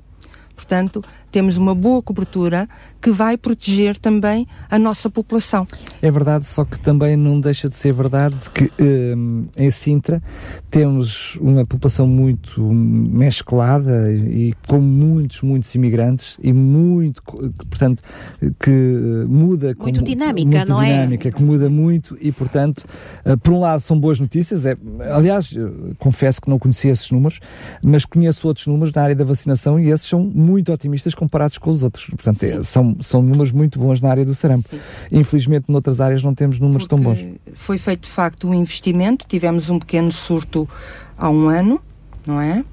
[0.54, 1.02] Portanto,
[1.38, 2.68] temos uma boa cobertura
[3.00, 5.68] que vai proteger também a nossa população.
[6.02, 10.20] É verdade, só que também não deixa de ser verdade que um, em Sintra
[10.68, 18.02] temos uma população muito mesclada e com muitos, muitos imigrantes e muito, portanto,
[18.58, 19.76] que muda.
[19.78, 20.96] Muito com, dinâmica, muito não dinâmica, é?
[20.96, 22.84] dinâmica, que muda muito e, portanto,
[23.24, 24.76] uh, por um lado são boas notícias, é,
[25.14, 25.54] aliás,
[25.98, 27.38] confesso que não conhecia esses números,
[27.80, 31.70] mas conheço outros números na área da vacinação e esses são muito otimistas comparados com
[31.70, 32.06] os outros.
[32.06, 34.68] Portanto, é, são, são números muito bons na área do sarampo.
[34.68, 34.80] Sim.
[35.12, 37.24] Infelizmente, noutras áreas não temos números Porque tão bons.
[37.54, 40.68] Foi feito, de facto, um investimento, tivemos um pequeno surto
[41.16, 41.80] há um ano,
[42.26, 42.64] não é?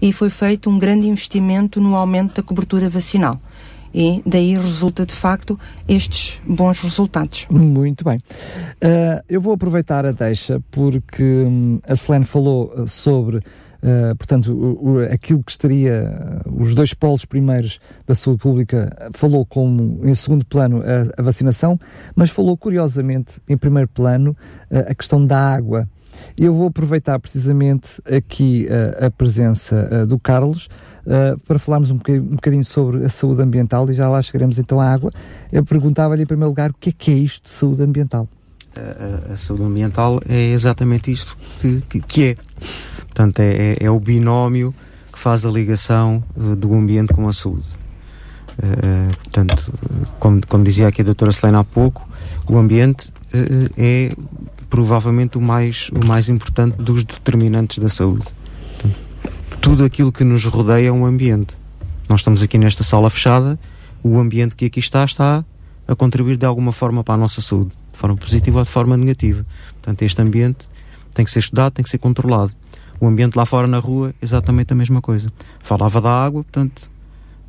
[0.00, 3.40] E foi feito um grande investimento no aumento da cobertura vacinal
[3.94, 7.46] e daí resulta de facto estes bons resultados.
[7.48, 8.18] Muito bem.
[8.18, 13.42] Uh, eu vou aproveitar a deixa porque um, a Selene falou ah, sobre
[13.86, 19.46] Uh, portanto, o, o, aquilo que estaria, os dois polos primeiros da saúde pública, falou
[19.46, 21.78] como, em segundo plano, a, a vacinação,
[22.12, 24.36] mas falou curiosamente, em primeiro plano,
[24.72, 25.88] uh, a questão da água.
[26.36, 28.66] Eu vou aproveitar precisamente aqui
[28.98, 30.66] a presença do Carlos
[31.46, 34.80] para falarmos um bocadinho, um bocadinho, sobre a saúde ambiental e já lá chegaremos então
[34.80, 35.12] à água.
[35.52, 38.26] Eu perguntava-lhe em primeiro lugar o que é que é isto de saúde ambiental.
[38.74, 42.36] A, a saúde ambiental é exatamente isto que, que, que é
[43.16, 44.74] Portanto, é, é, é o binómio
[45.10, 47.64] que faz a ligação uh, do ambiente com a saúde.
[48.58, 49.72] Uh, portanto,
[50.18, 52.06] como, como, dizia aqui a doutora Selena há pouco,
[52.46, 53.10] o ambiente
[53.76, 54.10] é
[54.68, 58.26] provavelmente o mais, o mais importante dos determinantes da saúde.
[59.62, 61.56] Tudo aquilo que nos rodeia é um ambiente.
[62.10, 63.58] Nós estamos aqui nesta sala fechada,
[64.02, 65.42] o ambiente que aqui está está
[65.88, 68.94] a contribuir de alguma forma para a nossa saúde, de forma positiva ou de forma
[68.94, 69.44] negativa.
[69.72, 70.68] Portanto, este ambiente
[71.14, 72.52] tem que ser estudado, tem que ser controlado.
[73.00, 75.30] O ambiente lá fora na rua, exatamente a mesma coisa.
[75.60, 76.90] Falava da água, portanto,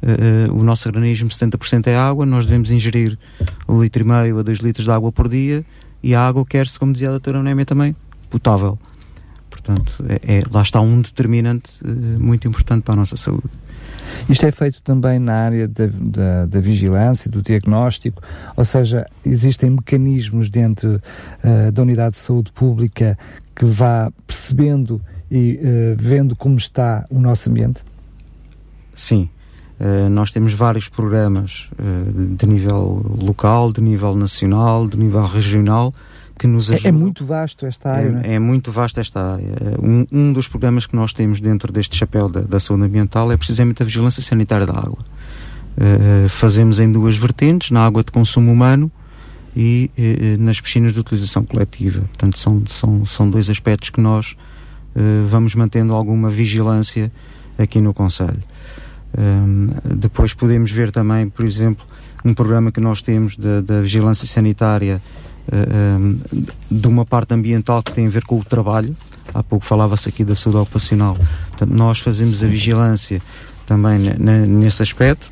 [0.02, 3.18] uh, uh, o nosso organismo 70% é água, nós devemos ingerir
[3.68, 5.66] um litro e meio a 2 litros de água por dia
[6.04, 7.96] e a água quer-se, como dizia a doutora Némia também,
[8.30, 8.78] potável.
[9.50, 13.50] Portanto, é, é, lá está um determinante uh, muito importante para a nossa saúde.
[14.30, 18.22] Isto é feito também na área da, da, da vigilância, do diagnóstico,
[18.56, 21.02] ou seja, existem mecanismos dentro
[21.44, 23.18] uh, da unidade de saúde pública
[23.56, 27.82] que vá percebendo e uh, vendo como está o nosso ambiente?
[28.94, 29.30] Sim.
[29.80, 35.94] Uh, nós temos vários programas uh, de nível local, de nível nacional, de nível regional
[36.38, 36.92] que nos ajudam.
[36.92, 38.22] É, é muito vasto esta área.
[38.24, 39.46] É, é, muito vasto esta área.
[39.82, 43.38] Um, um, dos programas que nós temos dentro deste chapéu da, da saúde ambiental é
[43.38, 45.00] precisamente a vigilância sanitária da água.
[45.78, 48.92] Uh, fazemos em duas vertentes, na água de consumo humano
[49.56, 49.90] e
[50.40, 52.02] nas piscinas de utilização coletiva.
[52.02, 54.38] Portanto, são, são, são dois aspectos que nós
[55.28, 57.12] vamos mantendo alguma vigilância
[57.58, 58.44] aqui no Conselho.
[59.18, 61.86] Um, depois podemos ver também, por exemplo,
[62.24, 65.02] um programa que nós temos da, vigilância sanitária
[65.52, 65.98] eh,
[66.70, 68.96] de uma parte ambiental que tem a ver com o trabalho.
[69.34, 71.16] Há pouco falava-se aqui da saúde ocupacional.
[71.50, 73.22] Portanto, nós fazemos a vigilância
[73.66, 74.00] também
[74.48, 75.32] nesse aspecto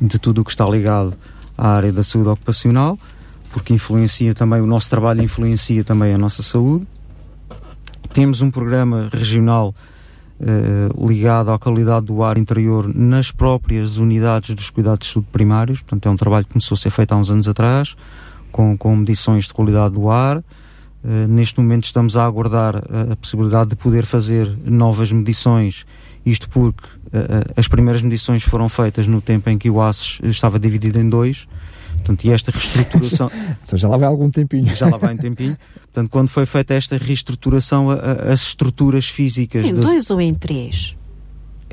[0.00, 1.14] de tudo o que está ligado
[1.56, 2.98] à área da saúde ocupacional,
[3.52, 6.86] porque influencia também, o nosso trabalho influencia também a nossa saúde.
[8.14, 9.74] Temos um programa regional
[10.38, 15.80] uh, ligado à qualidade do ar interior nas próprias unidades dos cuidados de saúde primários.
[15.82, 17.96] Portanto, é um trabalho que começou a ser feito há uns anos atrás,
[18.52, 20.36] com, com medições de qualidade do ar.
[20.38, 25.84] Uh, neste momento estamos a aguardar a, a, possibilidade de poder fazer novas medições,
[26.24, 30.56] isto porque uh, as primeiras medições foram feitas no tempo em que o ACES estava
[30.60, 31.48] dividido em dois,
[32.04, 33.30] Portanto, e esta reestruturação.
[33.64, 34.66] então já lá vai algum tempinho.
[34.76, 35.56] Já lá vai um tempinho.
[35.80, 39.64] Portanto, quando foi feita esta reestruturação, a, a, as estruturas físicas.
[39.64, 39.84] Em das...
[39.84, 40.94] dois ou em três?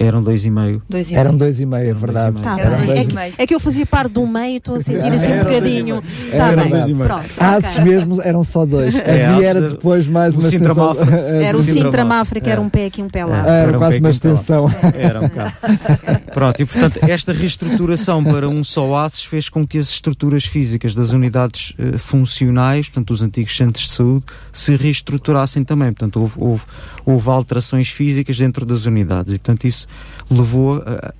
[0.06, 0.82] Eram dois e meio.
[0.90, 2.42] Dois e Eram dois e meio, é verdade.
[2.42, 3.34] Tá dois e meio.
[3.38, 6.04] É, que eu fazia parte do meio, estou a sentir assim um bocadinho.
[6.32, 7.08] Bem, dois e meio.
[7.08, 7.30] pronto.
[7.38, 7.84] Ases okay.
[7.84, 8.96] mesmo eram só dois.
[8.96, 10.96] É, Havia era depois mais uma extensão.
[11.44, 13.40] Era o Sintra Mafra, que era um pé aqui um pé lá.
[13.40, 14.66] Era, era quase uma extensão.
[14.96, 15.54] Era um bocado.
[16.34, 20.96] Pronto, e portanto, esta reestruturação para um só Aces fez com que as estruturas físicas
[20.96, 25.92] das unidades uh, funcionais, portanto, os antigos centros de saúde, se reestruturassem também.
[25.92, 26.64] Portanto, houve, houve,
[27.06, 29.34] houve alterações físicas dentro das unidades.
[29.34, 29.88] E, portanto, isso
[30.30, 31.14] levou a,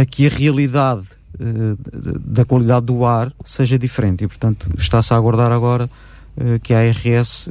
[0.00, 1.06] a que a realidade
[1.38, 1.78] uh,
[2.20, 5.88] da qualidade do ar seja diferente e, portanto, está-se a aguardar agora
[6.36, 7.50] uh, que a ARS uh,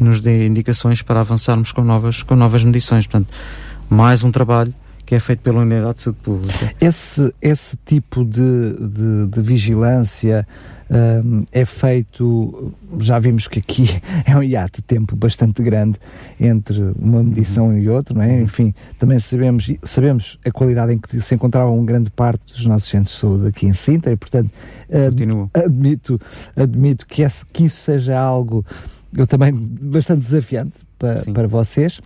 [0.00, 3.06] nos dê indicações para avançarmos com novas, com novas medições.
[3.06, 3.32] Portanto,
[3.88, 4.72] mais um trabalho
[5.04, 6.74] que é feito pela Unidade de Saúde Pública.
[6.80, 10.46] Esse, esse tipo de, de, de vigilância
[10.90, 13.88] um, é feito, já vimos que aqui
[14.24, 15.98] é um hiato de tempo bastante grande
[16.38, 17.78] entre uma medição uhum.
[17.78, 18.28] e outra, não é?
[18.28, 18.42] Uhum.
[18.42, 22.88] Enfim, também sabemos, sabemos a qualidade em que se encontrava uma grande parte dos nossos
[22.88, 24.50] centros de saúde aqui em Sintra e, portanto,
[25.52, 26.20] admito,
[26.54, 28.64] admito que, esse, que isso seja algo
[29.16, 32.00] eu também bastante desafiante para, para vocês.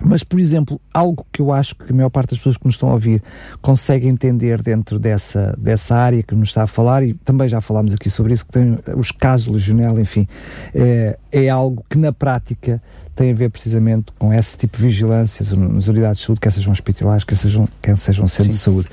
[0.00, 2.74] Mas, por exemplo, algo que eu acho que a maior parte das pessoas que nos
[2.74, 3.22] estão a ouvir
[3.60, 7.92] consegue entender dentro dessa, dessa área que nos está a falar, e também já falámos
[7.92, 10.26] aqui sobre isso, que tem os casos legionela, enfim,
[10.74, 12.82] é, é algo que na prática
[13.18, 16.72] tem a ver precisamente com esse tipo de vigilância nas unidades de saúde, quer sejam
[16.72, 18.88] hospitalares, quer sejam, quer sejam centros de saúde.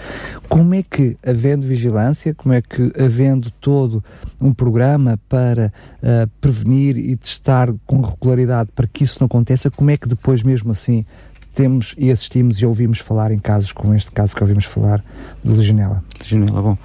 [0.49, 4.03] Como é que, havendo vigilância, como é que, havendo todo
[4.41, 5.71] um programa para
[6.01, 10.41] uh, prevenir e testar com regularidade para que isso não aconteça, como é que depois,
[10.41, 11.05] mesmo assim,
[11.53, 15.05] temos e assistimos e ouvimos falar em casos como este caso que ouvimos falar
[15.43, 16.03] de Legionela?
[16.19, 16.73] Legionela, bom.
[16.73, 16.77] Uh,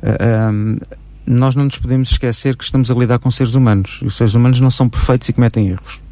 [0.00, 0.78] eh, um,
[1.26, 3.98] nós não nos podemos esquecer que estamos a lidar com seres humanos.
[4.00, 6.04] E os seres humanos não são perfeitos e cometem erros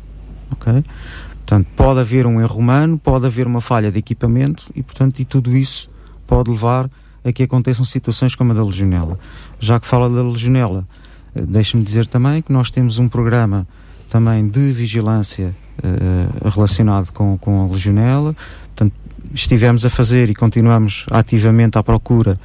[0.53, 0.85] ok?
[1.45, 5.25] Portanto, pode haver um erro humano, pode haver uma falha de equipamento e, portanto, e
[5.25, 5.91] tudo isso
[6.27, 6.89] pode levar
[7.25, 9.17] a que aconteçam situações como a da legionela.
[9.61, 10.87] Já que fala da legionela,
[11.35, 13.67] eh, deixe-me dizer também que nós temos um programa
[14.09, 18.37] também de vigilância uh, relacionado com, com a legionela.
[18.67, 18.95] Portanto,
[19.35, 22.39] estivemos a fazer e continuamos ativamente à procura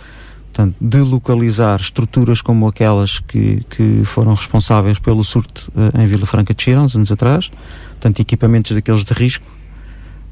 [0.45, 6.25] portanto, de localizar estruturas como aquelas que, que foram responsáveis pelo surto uh, em Vila
[6.25, 7.51] Franca de Xira, uns anos atrás
[7.97, 9.45] portanto, equipamentos daqueles de risco.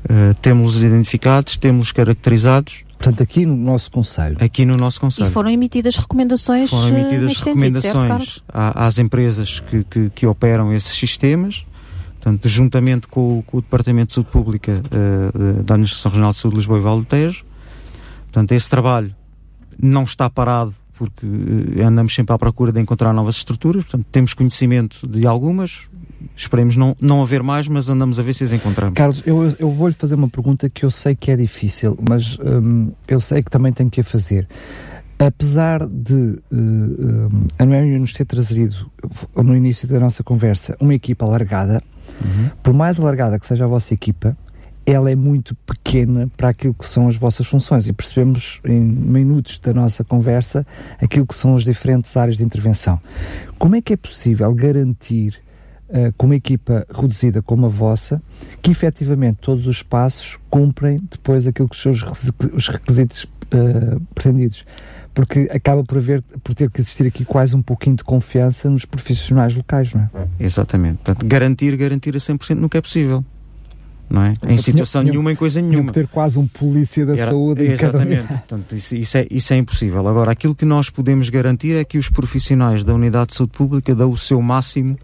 [0.06, 2.86] Uh, temos-los identificados, temos-los caracterizados.
[2.98, 4.38] Portanto, aqui no nosso Conselho.
[4.40, 5.28] Aqui no nosso Conselho.
[5.28, 10.96] E foram emitidas recomendações Foram emitidas recomendações sentido, às empresas que, que, que, operam esses
[10.96, 11.66] sistemas,
[12.14, 16.54] portanto, juntamente com, com o Departamento de Saúde Pública uh, da Administração Regional de Saúde
[16.54, 17.44] de Lisboa e Vale do Tejo.
[18.32, 19.14] Portanto, esse trabalho
[19.78, 24.34] não está parado porque uh, andamos sempre à procura de encontrar novas estruturas, portanto, temos
[24.34, 25.90] conhecimento de algumas,
[26.36, 28.96] Esperemos não, não haver mais, mas andamos a ver se as encontramos.
[28.96, 32.92] Carlos, eu, eu vou-lhe fazer uma pergunta que eu sei que é difícil, mas hum,
[33.08, 34.48] eu sei que também tenho que a fazer.
[35.18, 38.92] Apesar de uh, um, a Noémia nos ter trazido,
[39.36, 41.82] no início da nossa conversa, uma equipa alargada,
[42.22, 42.50] uhum.
[42.62, 44.38] por mais alargada que seja a vossa equipa,
[44.86, 49.58] ela é muito pequena para aquilo que são as vossas funções e percebemos em minutos
[49.58, 50.66] da nossa conversa
[51.02, 53.00] aquilo que são as diferentes áreas de intervenção.
[53.58, 55.42] Como é que é possível garantir
[55.90, 58.22] uh, com uma equipa reduzida como a vossa,
[58.62, 64.66] que efetivamente todos os passos cumprem depois aquilo que são os requisitos uh, pretendidos.
[65.14, 68.84] Porque acaba por haver, por ter que existir aqui quase um pouquinho de confiança nos
[68.84, 70.10] profissionais locais, não é?
[70.38, 70.98] Exatamente.
[70.98, 73.24] Portanto, garantir, garantir a 100% nunca é possível
[74.10, 74.36] não é?
[74.48, 75.92] Em situação tinha, nenhuma, em coisa nenhuma.
[75.92, 78.24] ter quase um polícia da Era, saúde em Exatamente.
[78.24, 78.40] Cada...
[78.40, 80.08] Portanto, isso, isso, é, isso é impossível.
[80.08, 83.96] Agora, aquilo que nós podemos garantir é que os profissionais da Unidade de Saúde Pública
[83.96, 84.98] dão o seu máximo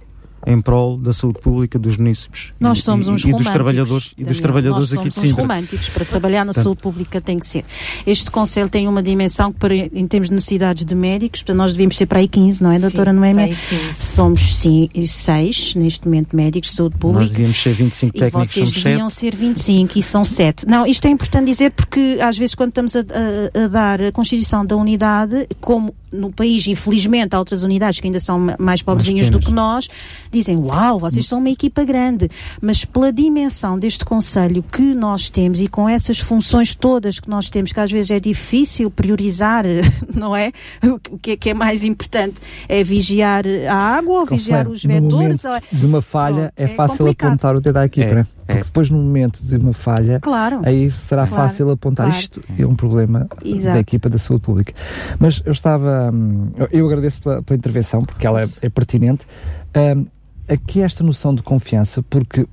[0.45, 4.13] em prol da saúde pública dos municípios nós e, somos uns e, e dos trabalhadores
[4.17, 5.29] e dos trabalhadores aqui de Sintra.
[5.29, 7.65] Somos românticos para trabalhar na saúde pública tem que ser.
[8.05, 11.71] Este conselho tem uma dimensão que para, em termos de necessidades de médicos, para nós
[11.71, 13.57] devíamos ser para aí 15, não é, doutora Noémia?
[13.93, 17.23] Somos sim, seis neste momento médicos de saúde pública.
[17.23, 20.67] Nós devíamos ser 25 técnicos, e vocês deviam ser 25 e são 7.
[20.67, 24.11] Não, isto é importante dizer porque às vezes quando estamos a, a, a dar a
[24.11, 29.29] constituição da unidade, como no país, infelizmente, há outras unidades que ainda são mais pobrezinhas
[29.29, 29.89] do que nós,
[30.31, 32.29] dizem, uau, vocês são uma equipa grande.
[32.61, 37.49] Mas pela dimensão deste Conselho que nós temos e com essas funções todas que nós
[37.49, 39.65] temos, que às vezes é difícil priorizar,
[40.13, 40.51] não é?
[41.11, 42.35] O que é, que é mais importante?
[42.67, 45.45] É vigiar a água ou vigiar os vetores?
[45.45, 47.27] É de uma falha Pronto, é, é, fácil complicado.
[47.29, 48.27] apontar o dedo à equipa, é, né?
[48.51, 52.19] Porque depois, no momento de uma falha, claro, aí será claro, fácil apontar claro.
[52.19, 53.75] isto é um problema Exato.
[53.75, 54.73] da equipa da saúde pública.
[55.19, 56.11] Mas eu estava
[56.71, 59.25] eu agradeço pela, pela intervenção, porque ela é, é pertinente.
[59.75, 60.05] Um,
[60.47, 62.47] aqui esta noção de confiança, porque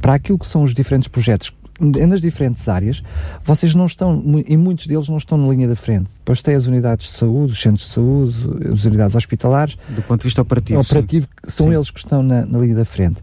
[0.00, 3.02] para aquilo que são os diferentes projetos nas diferentes áreas,
[3.42, 6.08] vocês não estão, e muitos deles não estão na linha da frente.
[6.18, 8.36] Depois tem as unidades de saúde, os centros de saúde,
[8.72, 9.76] as unidades hospitalares.
[9.88, 10.80] Do ponto de vista operativo.
[10.80, 11.50] Operativo, sim.
[11.50, 11.74] são sim.
[11.74, 13.20] eles que estão na, na, linha da frente.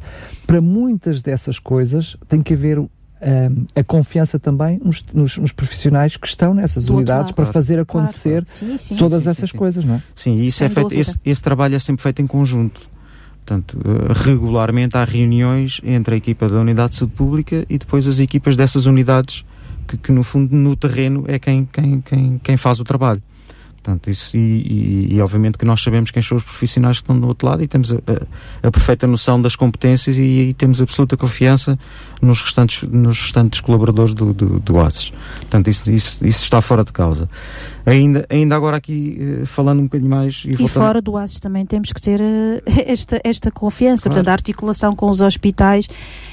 [0.49, 2.79] Para muitas dessas coisas tem que haver
[3.75, 8.43] a confiança também nos, nos, nos, profissionais que estão nessas Do unidades para fazer acontecer
[8.43, 8.45] claro.
[8.47, 10.03] sim, sim, todas sim, essas coisas, não é?
[10.15, 12.81] Sim, isso é feito, esse, esse, trabalho é sempre feito em conjunto.
[13.45, 18.07] Portanto, uh, regularmente há reuniões entre a equipa da unidade de saúde pública e depois
[18.07, 19.45] as equipas dessas unidades
[19.87, 23.21] que, que no fundo no terreno é quem, quem, quem, quem faz o trabalho.
[23.81, 27.17] Portanto, isso, e, e, e, obviamente que nós sabemos quem são os profissionais que estão
[27.17, 30.81] do outro lado e temos a, a, a perfeita noção das competências e, e, temos
[30.81, 31.79] absoluta confiança
[32.21, 35.13] nos restantes, nos restantes colaboradores do, do, do ASES.
[35.39, 37.29] Portanto, isso, isso, isso está fora de causa.
[37.85, 40.43] Ainda, ainda agora aqui, falando um bocadinho mais...
[40.45, 42.19] E, e fora do ASES também temos que ter
[42.85, 44.15] esta, esta confiança, claro.
[44.15, 45.87] portanto, a articulação com os hospitais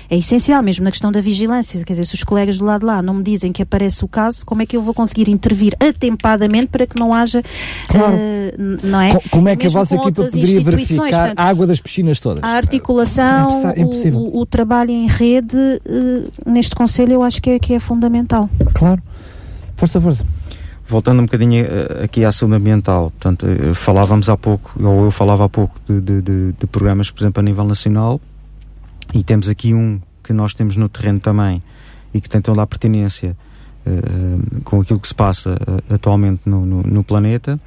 [0.09, 1.83] é essencial, mesmo na questão da vigilância.
[1.85, 4.09] Quer dizer, se os colegas do lado de lá não me dizem que aparece o
[4.09, 7.43] caso, como é que eu vou conseguir intervir atempadamente para que não haja.
[7.89, 8.15] Claro.
[8.15, 9.19] Uh, não é?
[9.31, 12.43] Como é que mesmo a vossa equipa poderia verificar portanto, a água das piscinas todas?
[12.43, 17.51] A articulação, é é o, o, trabalho em rede, uh, neste Conselho, eu acho que
[17.51, 18.49] é, que é fundamental.
[18.75, 19.03] Claro.
[19.77, 20.25] Força, força
[20.89, 23.45] voltando um bocadinho uh, aqui à saúde ambiental, portanto,
[23.75, 27.41] falávamos há pouco, ou eu falava há pouco, de, de, de, de, programas, por exemplo,
[27.41, 28.21] a nível nacional,
[29.17, 31.63] e temos aqui um que nós temos no terreno também
[32.13, 33.37] e que tem toda a pertinência
[33.87, 37.59] uh, com aquilo que se passa uh, atualmente no, no, no, planeta,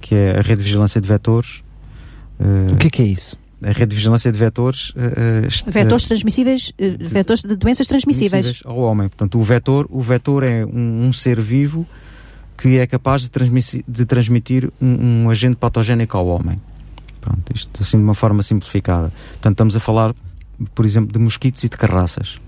[0.00, 1.62] que é a rede de vigilância de vetores.
[2.38, 3.36] Uh, o que é, que é isso?
[3.62, 4.92] A rede de vigilância de vetores.
[5.66, 8.60] vetores transmissíveis, vetores de doenças transmissíveis.
[8.64, 9.08] Ao homem.
[9.08, 11.86] Portanto, o vetor, o vetor é um, um ser vivo
[12.58, 16.60] que é capaz de, transmitir, de transmitir um, um agente patogénico ao homem.
[17.20, 19.12] Pronto, isto assim de uma forma simplificada.
[19.34, 20.12] Portanto, estamos a falar
[20.74, 22.40] por exemplo, de mosquitos e de carraças.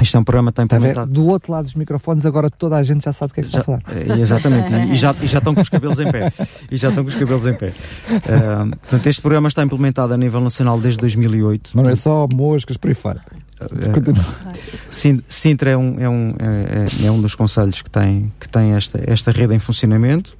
[0.00, 1.12] Isto é um programa que está implementado.
[1.12, 3.50] Do outro lado dos microfones, agora toda a gente já sabe o que é que
[3.50, 3.96] já, está a falar.
[3.96, 6.32] É, exatamente, e, e, já, e já estão com os cabelos em pé.
[6.70, 7.68] E já estão com os cabelos em pé.
[7.68, 11.70] Uh, portanto, este programa está implementado a nível nacional desde 2008.
[11.74, 13.20] Mas não é só moscas por aí fora.
[13.60, 18.72] Uh, Sintra é um, é, um, é, é, um dos conselhos que tem, que tem
[18.72, 20.36] esta, esta rede em funcionamento.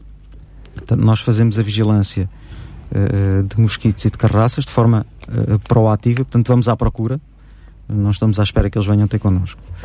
[0.75, 2.31] Portanto, nós fazemos a vigilância
[3.47, 7.21] de mosquitos e de carraças de forma uh, proativa, portanto vamos à procura.
[7.89, 9.59] Não estamos à espera que eles venham ter connosco.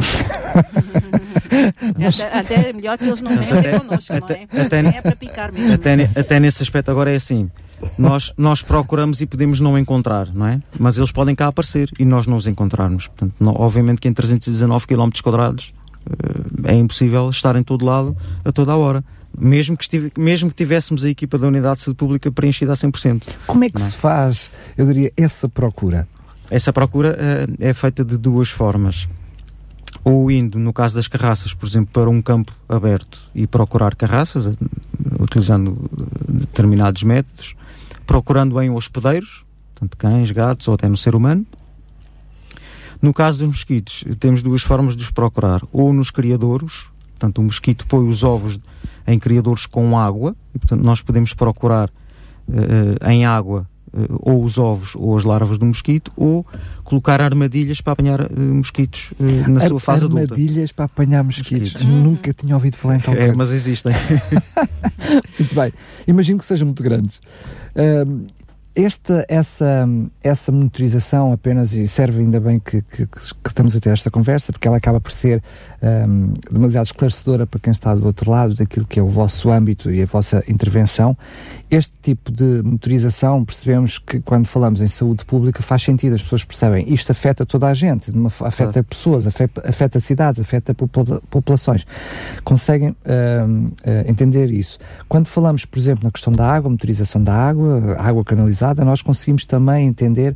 [2.06, 4.66] até, até, é melhor que eles não venham ter connosco, até, não é?
[4.66, 5.74] Até, é para picar mesmo.
[5.74, 7.49] Até, até nesse aspecto agora é assim.
[7.97, 10.62] Nós, nós procuramos e podemos não encontrar, não é?
[10.78, 13.08] Mas eles podem cá aparecer e nós não os encontrarmos.
[13.08, 15.74] Portanto, não, obviamente que em 319 km quadrados
[16.06, 19.04] uh, é impossível estar em todo lado a toda a hora
[19.38, 22.76] mesmo que, estive, mesmo que tivéssemos a equipa da Unidade de Saúde Pública preenchida a
[22.76, 23.24] 100%.
[23.48, 23.84] Como é que é?
[23.84, 26.08] se faz, eu diria, essa procura?
[26.50, 29.08] Essa procura uh, é feita de duas formas.
[30.04, 34.46] Ou indo, no caso das carraças, por exemplo, para um campo aberto e procurar carraças,
[34.46, 34.58] uh,
[35.20, 35.90] utilizando
[36.28, 37.56] determinados métodos,
[38.06, 41.46] procurando em hospedeiros, tanto cães, gatos ou até no ser humano.
[43.02, 45.62] No caso dos mosquitos, temos duas formas de os procurar.
[45.72, 48.58] Ou nos criadouros, portanto, o mosquito põe os ovos
[49.06, 51.89] em criadores com água, e portanto nós podemos procurar
[52.47, 56.45] uh, em água uh, ou os ovos ou as larvas do mosquito, ou
[56.84, 60.34] colocar armadilhas para apanhar uh, mosquitos na Ar sua fase armadilhas adulta.
[60.34, 61.74] Armadilhas para apanhar mosquitos.
[61.74, 61.86] mosquitos.
[61.86, 63.93] Nunca tinha ouvido falar em tal é, mas existem.
[65.39, 65.74] muito bem.
[66.08, 67.20] Imagino que sejam muito grandes.
[68.76, 69.88] Esta, essa,
[70.24, 74.51] essa monitorização apenas, e serve ainda bem que, que, que, estamos a ter esta conversa,
[74.51, 75.43] porque ela acaba por ser
[75.80, 79.91] um, demasiado esclarecedora para quem está do outro lado daquilo que é o vosso âmbito
[79.91, 81.15] e a vossa intervenção.
[81.69, 86.43] Este tipo de monitorização, percebemos que quando falamos em saúde pública faz sentido, as pessoas
[86.43, 88.11] percebem, isto afeta toda a gente,
[88.41, 88.84] afeta claro.
[88.86, 91.86] pessoas, afeta, afeta cidades, afeta populações.
[92.43, 93.71] Conseguem um, uh,
[94.07, 94.80] entender isso.
[95.07, 99.45] Quando falamos, por exemplo, na questão da água, monitorização da água, água canalizada, nós conseguimos
[99.45, 100.36] também entender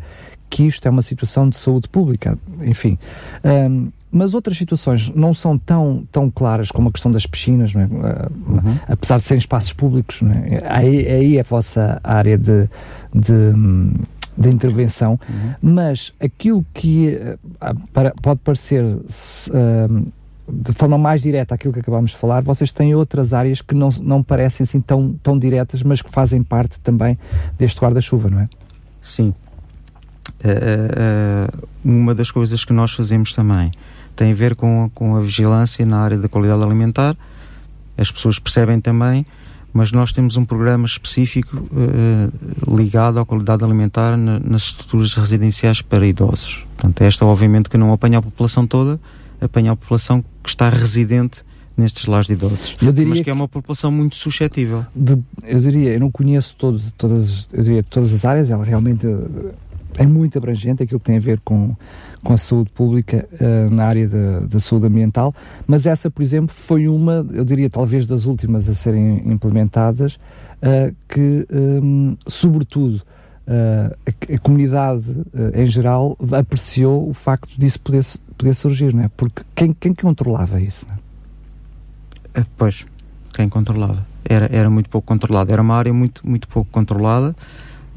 [0.49, 2.97] que isto é uma situação de saúde pública, enfim.
[3.43, 7.79] Um, mas outras situações não são tão, tão claras como a questão das piscinas, é?
[7.79, 8.79] uhum.
[8.87, 10.63] apesar de serem espaços públicos, é?
[10.65, 12.69] aí, aí é a vossa área de,
[13.13, 13.53] de,
[14.37, 15.53] de intervenção, uhum.
[15.61, 17.19] mas aquilo que
[17.61, 20.05] uh, para, pode parecer uh,
[20.49, 23.89] de forma mais direta aquilo que acabámos de falar, vocês têm outras áreas que não,
[24.01, 27.17] não parecem assim tão, tão diretas, mas que fazem parte também
[27.57, 28.49] deste guarda-chuva, não é?
[29.01, 29.33] Sim.
[30.43, 33.71] Uh, uh, uma das coisas que nós fazemos também
[34.15, 37.15] tem a ver com, com a vigilância na área da qualidade alimentar.
[37.97, 39.25] As pessoas percebem também,
[39.73, 45.81] mas nós temos um programa específico uh, ligado à qualidade alimentar na, nas estruturas residenciais
[45.81, 46.65] para idosos.
[46.75, 48.99] Portanto, esta obviamente que não apanha a população toda,
[49.39, 51.43] apanha a população que está residente
[51.77, 52.75] nestes lares de idosos.
[53.05, 54.83] mas que é uma população muito suscetível.
[54.95, 59.05] De, eu diria, eu não conheço todos, todas, eu diria, todas as áreas, ela realmente
[59.97, 61.75] é muito abrangente, aquilo que tem a ver com,
[62.23, 65.33] com a saúde pública uh, na área da, saúde ambiental,
[65.65, 70.95] mas essa, por exemplo, foi uma, eu diria, talvez das últimas a serem implementadas, uh,
[71.07, 73.01] que, um, sobretudo,
[73.47, 75.05] Uh, a, a, comunidade
[75.53, 78.03] em geral apreciou o facto disso poder,
[78.37, 79.09] poder surgir, não é?
[79.15, 80.85] Porque quem, quem controlava isso?
[82.33, 82.43] É?
[82.55, 82.85] Pois,
[83.33, 84.05] quem controlava?
[84.23, 85.51] Era, era muito pouco controlado.
[85.51, 87.35] Era uma área muito, muito pouco controlada.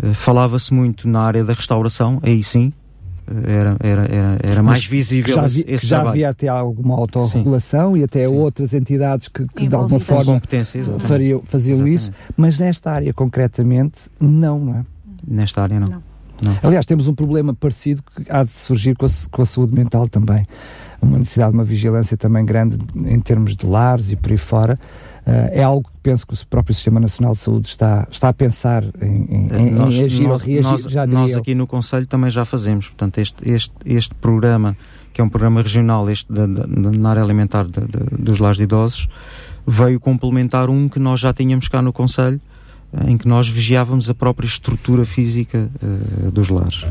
[0.02, 2.72] Uh, Falava-se muito na área da restauração, aí sim.
[3.46, 6.10] era, era, era, era mais visível já, esse, esse já trabalho.
[6.10, 8.00] havia até alguma autorregulação Sim.
[8.00, 8.34] e até Sim.
[8.34, 10.40] outras entidades que, que de alguma forma
[10.98, 11.94] fariam, faziam exatamente.
[11.94, 14.84] isso, mas nesta área concretamente, não, não é?
[15.26, 15.86] Nesta área, não.
[15.86, 16.09] não.
[16.42, 16.58] Não.
[16.62, 20.08] Aliás, temos um problema parecido que há de surgir com a, com a saúde mental
[20.08, 20.46] também.
[21.00, 24.78] Uma necessidade de uma vigilância também grande em termos de lares e por aí fora.
[25.26, 28.32] Uh, é algo que penso que o próprio Sistema Nacional de Saúde está, está a
[28.32, 30.62] pensar em, em, nós, em agir nós, ou reagir.
[30.62, 32.88] Nós, já nós aqui no Conselho também já fazemos.
[32.88, 34.76] Portanto, este, este, este programa,
[35.12, 38.56] que é um programa regional este da, da, na área alimentar de, de, dos lares
[38.56, 39.08] de idosos,
[39.66, 42.40] veio complementar um que nós já tínhamos cá no Conselho,
[43.06, 46.86] em que nós vigiávamos a própria estrutura física uh, dos lares.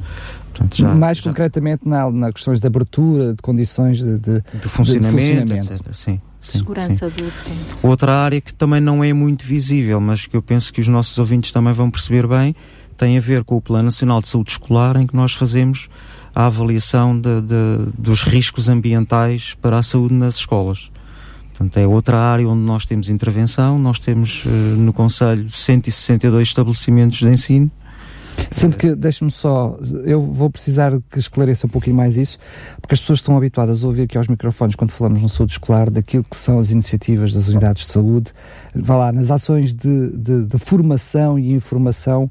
[0.52, 1.24] Portanto, já, Mais já...
[1.24, 5.74] concretamente na, na questões de abertura, de condições de, de, de funcionamento, de funcionamento.
[5.74, 5.94] Etc.
[5.94, 6.22] Sim.
[6.42, 7.16] Sim, segurança sim.
[7.16, 7.86] do utente.
[7.86, 11.18] Outra área que também não é muito visível, mas que eu penso que os nossos
[11.18, 12.56] ouvintes também vão perceber bem,
[12.98, 15.90] tem a ver com o Plano Nacional de Saúde Escolar, em que nós fazemos
[16.34, 20.90] a avaliação de, de, dos riscos ambientais para a saúde nas escolas.
[21.60, 23.78] Portanto, é outra área onde nós temos intervenção.
[23.78, 27.70] Nós temos uh, no Conselho 162 estabelecimentos de ensino
[28.52, 32.40] Sendo que, deixe-me só, eu vou precisar que esclareça um pouquinho mais isso,
[32.82, 35.90] porque as pessoas estão habituadas a ouvir aqui aos microfones quando falamos no saúde escolar
[35.90, 38.32] daquilo que são as iniciativas das unidades de saúde,
[38.74, 42.30] vá lá, nas ações de, de, de formação e informação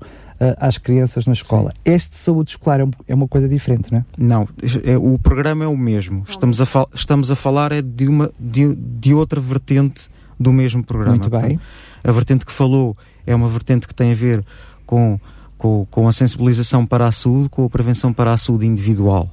[0.59, 1.71] às crianças na escola.
[1.71, 1.93] Sim.
[1.93, 4.05] Este saúde escolar é, um, é, uma coisa diferente, não é?
[4.17, 4.49] Não,
[4.85, 6.25] é, o programa é o mesmo.
[6.29, 10.09] Estamos a, estamos a falar é de, uma, de, de outra vertente
[10.39, 11.17] do mesmo programa.
[11.17, 11.59] Muito bem.
[12.05, 14.45] A vertente que falou é uma vertente que tem a ver
[14.87, 15.19] com
[15.59, 19.29] com, com a sensibilização para a saúde, com a prevenção para a saúde individual.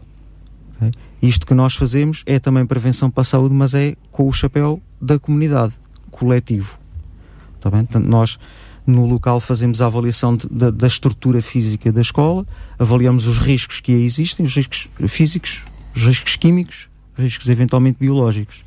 [0.75, 0.91] Okay?
[1.21, 4.81] Isto que nós fazemos é também prevenção para a saúde, mas é com o chapéu
[4.99, 5.73] da comunidade,
[6.09, 6.79] coletivo.
[7.55, 7.85] Está bem?
[7.85, 8.39] Portanto, nós
[8.85, 12.45] no local fazemos a avaliação de, da, da estrutura física da escola,
[12.77, 15.61] avaliamos os riscos que aí existem, os riscos físicos,
[15.95, 18.63] os riscos químicos, os riscos eventualmente biológicos.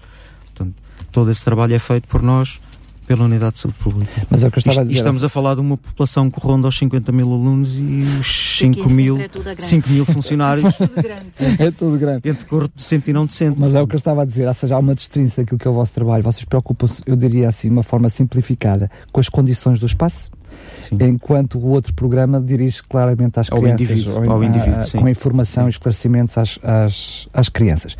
[0.47, 0.75] Portanto,
[1.13, 2.61] todo esse trabalho é feito por nós
[3.09, 4.13] pela Unidade de Saúde Pública.
[4.29, 4.97] Mas é o que eu estava a dizer.
[4.97, 8.91] estamos a falar de uma população que ronda aos 50 mil alunos e os 5
[8.91, 10.67] mil, é 5 mil funcionários.
[10.67, 11.29] é tudo grande.
[11.69, 12.29] É tudo grande.
[12.29, 13.59] Entre corpo docente e não docente.
[13.59, 15.67] Mas é o que eu estava a dizer, ou seja, há uma distinção daquilo que
[15.67, 16.23] é o vosso trabalho.
[16.23, 20.31] Vocês preocupam-se, eu diria assim, de uma forma simplificada, com as condições do espaço,
[20.77, 20.99] Sim.
[21.03, 25.65] enquanto o outro programa dirige claramente às ao crianças, indivíduo, ao, indivíduo, a, com informação
[25.65, 25.69] sim.
[25.69, 27.97] e esclarecimentos às, às, às crianças.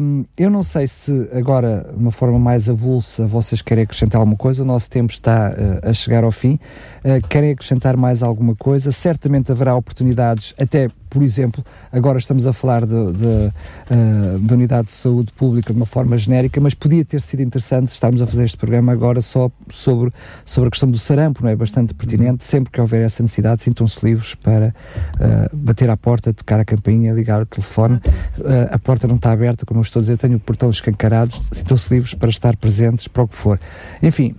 [0.00, 4.36] Um, eu não sei se agora, de uma forma mais avulsa, vocês querem acrescentar alguma
[4.36, 6.58] coisa, o nosso tempo está uh, a chegar ao fim.
[7.04, 8.90] Uh, querem acrescentar mais alguma coisa?
[8.92, 14.88] Certamente haverá oportunidades, até por exemplo, agora estamos a falar de, de, uh, de, unidade
[14.88, 18.42] de saúde pública de uma forma genérica, mas podia ter sido interessante estarmos a fazer
[18.42, 20.12] este programa agora só sobre,
[20.44, 21.54] sobre a questão do sarampo, não é?
[21.54, 22.44] Bastante pertinente.
[22.44, 24.74] Sempre que houver essa necessidade, sintam-se livres para
[25.14, 28.00] uh, bater à porta, tocar a campainha, ligar o telefone.
[28.36, 31.32] Uh, a porta não está aberta, como eu estou a dizer, tenho o portão escancarado.
[31.52, 33.60] Sintam-se livres para estar presentes para o que for.
[34.02, 34.34] Enfim,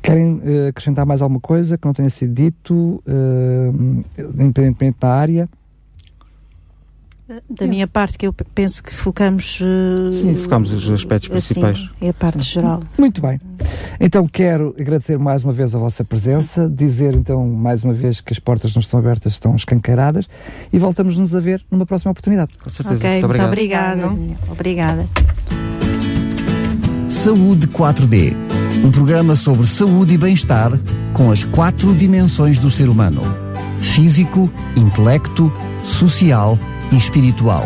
[0.00, 3.02] querem acrescentar mais alguma coisa que não tenha sido dito,
[4.38, 5.48] independentemente da área?
[7.48, 9.60] Da minha parte, que eu penso que focamos.
[9.60, 11.90] Uh, Sim, focamos os aspectos assim, principais.
[12.00, 12.82] É a parte geral.
[12.98, 13.40] Muito bem.
[14.00, 18.32] Então quero agradecer mais uma vez a vossa presença, dizer então mais uma vez que
[18.32, 20.28] as portas não estão abertas, estão escancaradas
[20.72, 22.52] e voltamos-nos a ver numa próxima oportunidade.
[22.62, 22.98] Com certeza.
[22.98, 24.06] Okay, muito, muito obrigada.
[24.48, 25.06] Obrigada.
[27.08, 28.34] Saúde 4D.
[28.84, 30.72] Um programa sobre saúde e bem-estar
[31.12, 33.20] com as quatro dimensões do ser humano:
[33.80, 35.52] físico, intelecto,
[35.84, 37.64] social e e espiritual.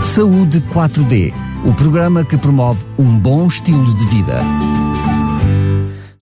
[0.00, 1.32] Saúde 4D,
[1.64, 4.38] o programa que promove um bom estilo de vida.